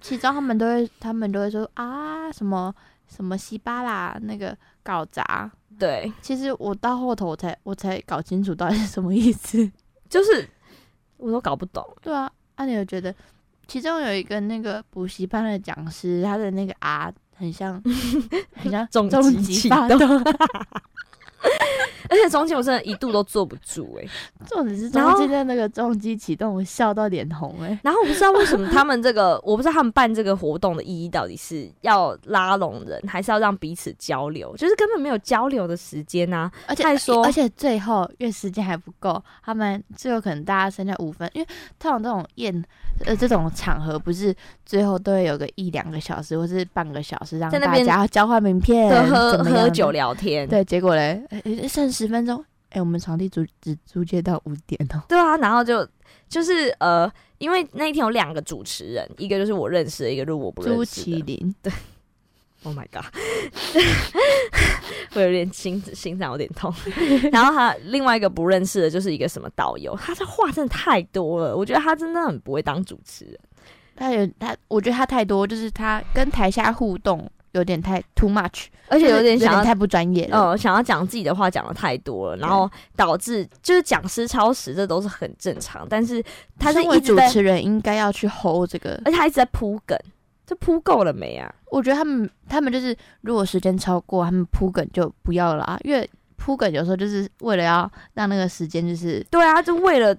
[0.00, 2.74] 其中他们都会，他们都会说啊，什么
[3.08, 5.50] 什么西巴啦，那个搞砸。
[5.78, 9.70] 对，其实我到后头我才我才搞清楚到底是什么意思，
[10.08, 10.48] 就是
[11.16, 11.86] 我都搞不懂。
[12.00, 13.14] 对啊，阿牛觉得
[13.66, 17.82] 其中有一个那个补习班的讲师，他的那个啊，很像
[18.54, 19.08] 很像重
[19.42, 19.98] 击发动。
[22.08, 24.06] 而且中间我真的一度都坐不住哎，
[24.46, 27.76] 重点是中间的那个重机启动，我笑到脸红哎。
[27.82, 34.56] 然后我不知道为什么他们这个，我不知道他们办这个活动的意义到底是要拉拢人，还是要让彼此交流？
[34.56, 36.48] 就是根本没有交流的时间呐。
[36.68, 42.64] 而且说，而且最后因为时间还不够，他们最后可能大家剩下五分，因为通常这种宴
[43.04, 44.32] 呃这种场合不是
[44.64, 50.48] 最后都会有个一两个小时或是半个小时让大家交换名片、喝喝酒聊天。
[50.48, 51.20] 对，结果嘞，
[51.68, 55.02] 剩十分钟，哎，我们场地租只租借到五点哦。
[55.08, 55.86] 对啊，然后就
[56.28, 60.84] 就是呃，因为那一天有两个主持人，一个就是我认识的，一个就是我不认识的。
[60.84, 61.72] 朱麒麟，对。
[62.64, 63.04] Oh my god，
[65.14, 66.74] 我有点心心脏有点痛。
[67.30, 73.38] 然后他另外一个不认识的，就是一个什么导游，他这话真的太多了，我觉得他真的很不会当主持人。
[73.94, 77.30] 他有他，我觉得他太多，就是他跟台下互动。
[77.56, 80.38] 有点太 too much，而且有点想要太不专业了。
[80.38, 85.86] 呃，想要讲自己的话讲的太多了，然后导致就是讲师超时，这都是很正常。
[85.88, 86.22] 但是
[86.58, 89.98] 他是一主持人应该要去 hold 这个，而且他一直在铺梗，
[90.46, 91.52] 这铺够了没啊？
[91.70, 100.14] 我觉得他们他们就是如果时间超过，他们铺梗就不要了啊，因为铺梗有时候就是为了要让那个时间就是对啊，就为了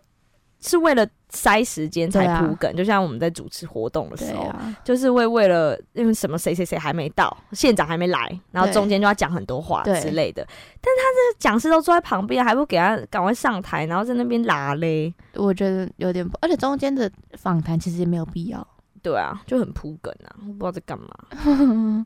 [0.59, 1.07] 是为了。
[1.29, 4.53] 塞时间才铺梗，就像我们在主持活动的时候，
[4.83, 10.45] 就是会为了因为什么谁谁谁还没到，县长还没来，然后中间就要讲很多话之类的。
[10.79, 18.65] 但是他这讲师都坐在旁边，还不给他赶快上台，然后在那边拉嘞，我觉得有点，而且中间的访谈其实也没有必要。
[19.03, 22.05] 对啊，就很铺梗啊，我不知道在干嘛。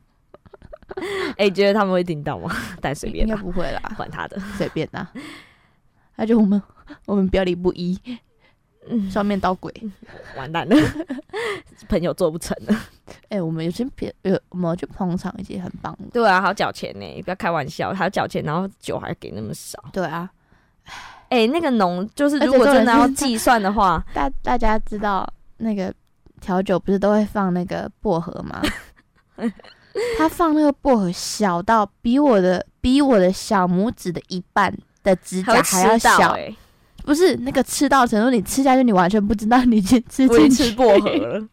[1.38, 2.54] 哎，觉得他们会听到吗？
[2.82, 5.08] 但随便，应该不会啦，管他的，随便啦。
[6.16, 6.60] 那就我们
[7.06, 7.98] 我们表里不一。
[9.10, 9.72] 双面刀鬼，
[10.36, 10.76] 完蛋了，
[11.88, 12.76] 朋友做不成了。
[13.28, 16.06] 哎，我们有些别有，我们去捧场已经很棒了。
[16.12, 19.82] 对啊，还要缴钱呢，不要开玩笑，还要缴钱，然后酒还给那么少。
[19.92, 20.28] 对啊，
[21.28, 25.26] 哎，那个浓就是如果真的要计算的话， 大大家知道
[25.58, 25.92] 那个
[26.40, 28.60] 调酒不是都会放那个薄荷吗？
[30.18, 36.36] 他放那个薄荷小到比我的比我的小拇指的一半的指甲还要小。
[37.04, 41.48] 不是那个吃到程度，你吃下去，你完全不知道你已经吃进吃薄荷了。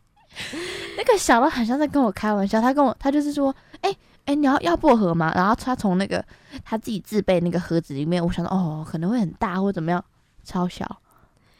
[0.97, 3.95] 那个小的很像在跟我开玩笑，他跟我，他就是说，哎
[4.25, 5.31] 哎，你要要薄荷吗？
[5.35, 6.23] 然后他从那个
[6.63, 10.03] 他自己自备那个盒子里面，我想到哦，可能会很大或怎么样，
[10.43, 10.85] 超小，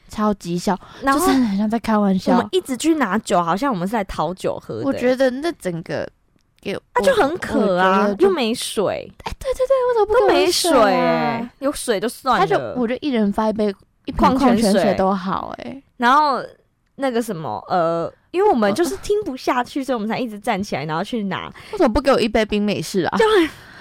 [0.08, 2.32] 超级小，就是很像在开玩笑。
[2.32, 4.82] 我们一直去拿酒，好像我们是在讨酒喝。
[4.84, 6.08] 我觉得那整个
[6.60, 9.10] 给啊就很渴啊，又没水。
[9.24, 11.48] 哎，对对对，为什么不没水？
[11.60, 12.46] 有水就算了。
[12.46, 14.12] 他就我就一人发一杯一。
[14.12, 16.42] 矿泉水都好哎，然后
[16.96, 21.46] 那个什么呃，因为我们就是听不下去，所以我们才一直站起来，然后去拿。
[21.72, 23.16] 为什么不给我一杯冰美式啊？
[23.16, 23.24] 就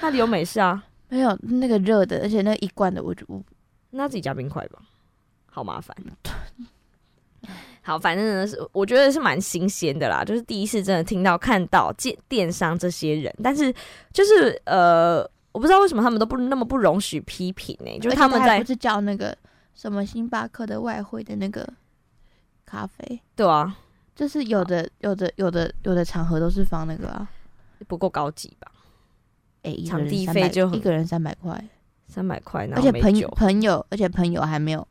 [0.01, 0.83] 那里有美式啊？
[1.09, 3.25] 没有那个热的，而且那一罐的我就
[3.89, 4.79] 那自己加冰块吧，
[5.49, 5.95] 好麻烦。
[7.81, 13.73] 好，反正呢是我觉得是蛮新鲜的啦，就是第一次真的听到看到电电商这些人，但是
[14.13, 15.19] 就是呃，
[15.51, 17.99] 我不知道为什么他们都不那么不容许批评呢？
[17.99, 19.37] 就是他们在不是叫那个。
[19.75, 21.65] 什么星巴克的外汇的那个
[22.65, 23.21] 咖啡？
[23.33, 23.77] 对啊，
[24.13, 27.25] 就是有的有的有的有的场合都是放那个啊，
[27.87, 28.69] 不够高级吧？
[29.63, 31.63] 哎，场地费就一个人三百块，
[32.09, 34.85] 三百块，而且朋友朋友，而且朋友还没有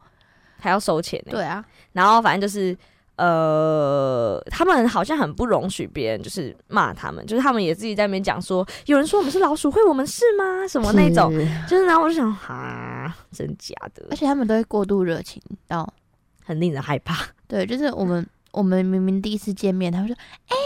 [0.57, 1.32] 还要收钱呢。
[1.32, 1.62] 对啊，
[1.99, 2.76] 然后反正就是
[3.16, 10.64] 呃，他们好像很不容许别人就是骂他们，就是他们也自己在那边讲说，有人说我们是老鼠会，我们是吗？
[10.68, 11.32] 什么那种，
[11.68, 15.92] 就是然后我就想啊，真假的，而且他们都会过度热情到
[16.44, 17.26] 很令人害怕。
[17.49, 20.14] 对，就是我们我们明明第一次见面，他们说，
[20.46, 20.57] 哎。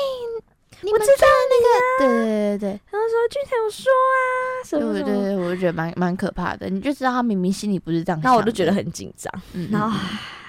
[0.85, 1.69] 我知道那个，
[2.01, 4.19] 对对对对，然后说君才有说啊，
[4.67, 9.33] 什么对对对，我就觉得蛮蛮可怕的，你就知道他明明心里不是这样，那我就觉得很紧张。
[9.71, 9.97] 然后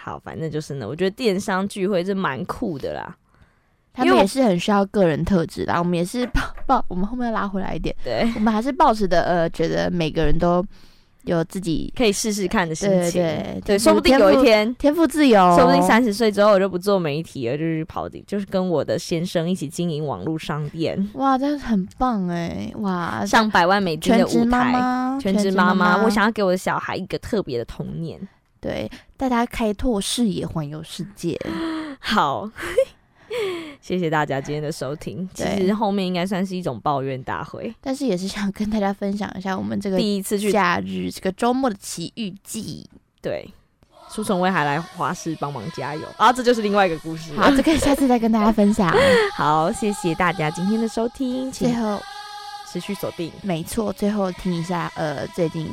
[0.04, 3.16] 好，反正就是呢，我觉得电商聚会是蛮酷的啦，
[3.94, 10.66] 他们也是很需要个人特质的，我们也是抱抱，我们后面拉回来一点，对我们还是抱持的呃，觉得每个人都。
[11.26, 21.10] 有自己可以试试看的心情，对对，说不定有一天天赋自由，说不定三十岁之后我就不做媒体了，就是跑的，就是跟我的先生一起经营网络商店。
[21.14, 22.70] 哇，真的很棒哎！
[22.80, 24.74] 哇， 上百万美金的舞台，
[25.18, 28.20] 全职妈妈，我想要给我的小孩一个特别的童年，
[28.64, 31.38] 对，带他开拓视野，环游世界。
[32.00, 32.50] 好。
[33.82, 35.28] 谢谢大家今天的收听。
[35.34, 42.88] 其实后面应该算是一种抱怨大会，但是也是想跟大家分享一下我们这个第一次去假日这个周末的奇遇记。
[43.22, 43.52] 对，
[44.08, 47.34] 苏成威还来华视帮忙加油，啊这就是另外一个故事。
[47.36, 48.96] 好，这个下次再跟大家分享。
[49.36, 51.52] 好，谢谢大家今天的收听。
[51.52, 52.00] 最后
[52.72, 55.68] 持续锁定，没错，最后听一下，呃，最近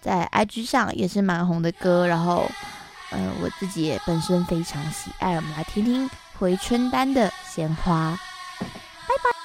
[0.00, 2.50] 在 IG 上也是蛮红的歌，然后，
[3.12, 6.08] 嗯，我自己也本身非常喜爱，我们来听听。
[6.38, 8.18] 回春丹的鲜花。
[8.58, 8.66] 拜
[9.22, 9.39] 拜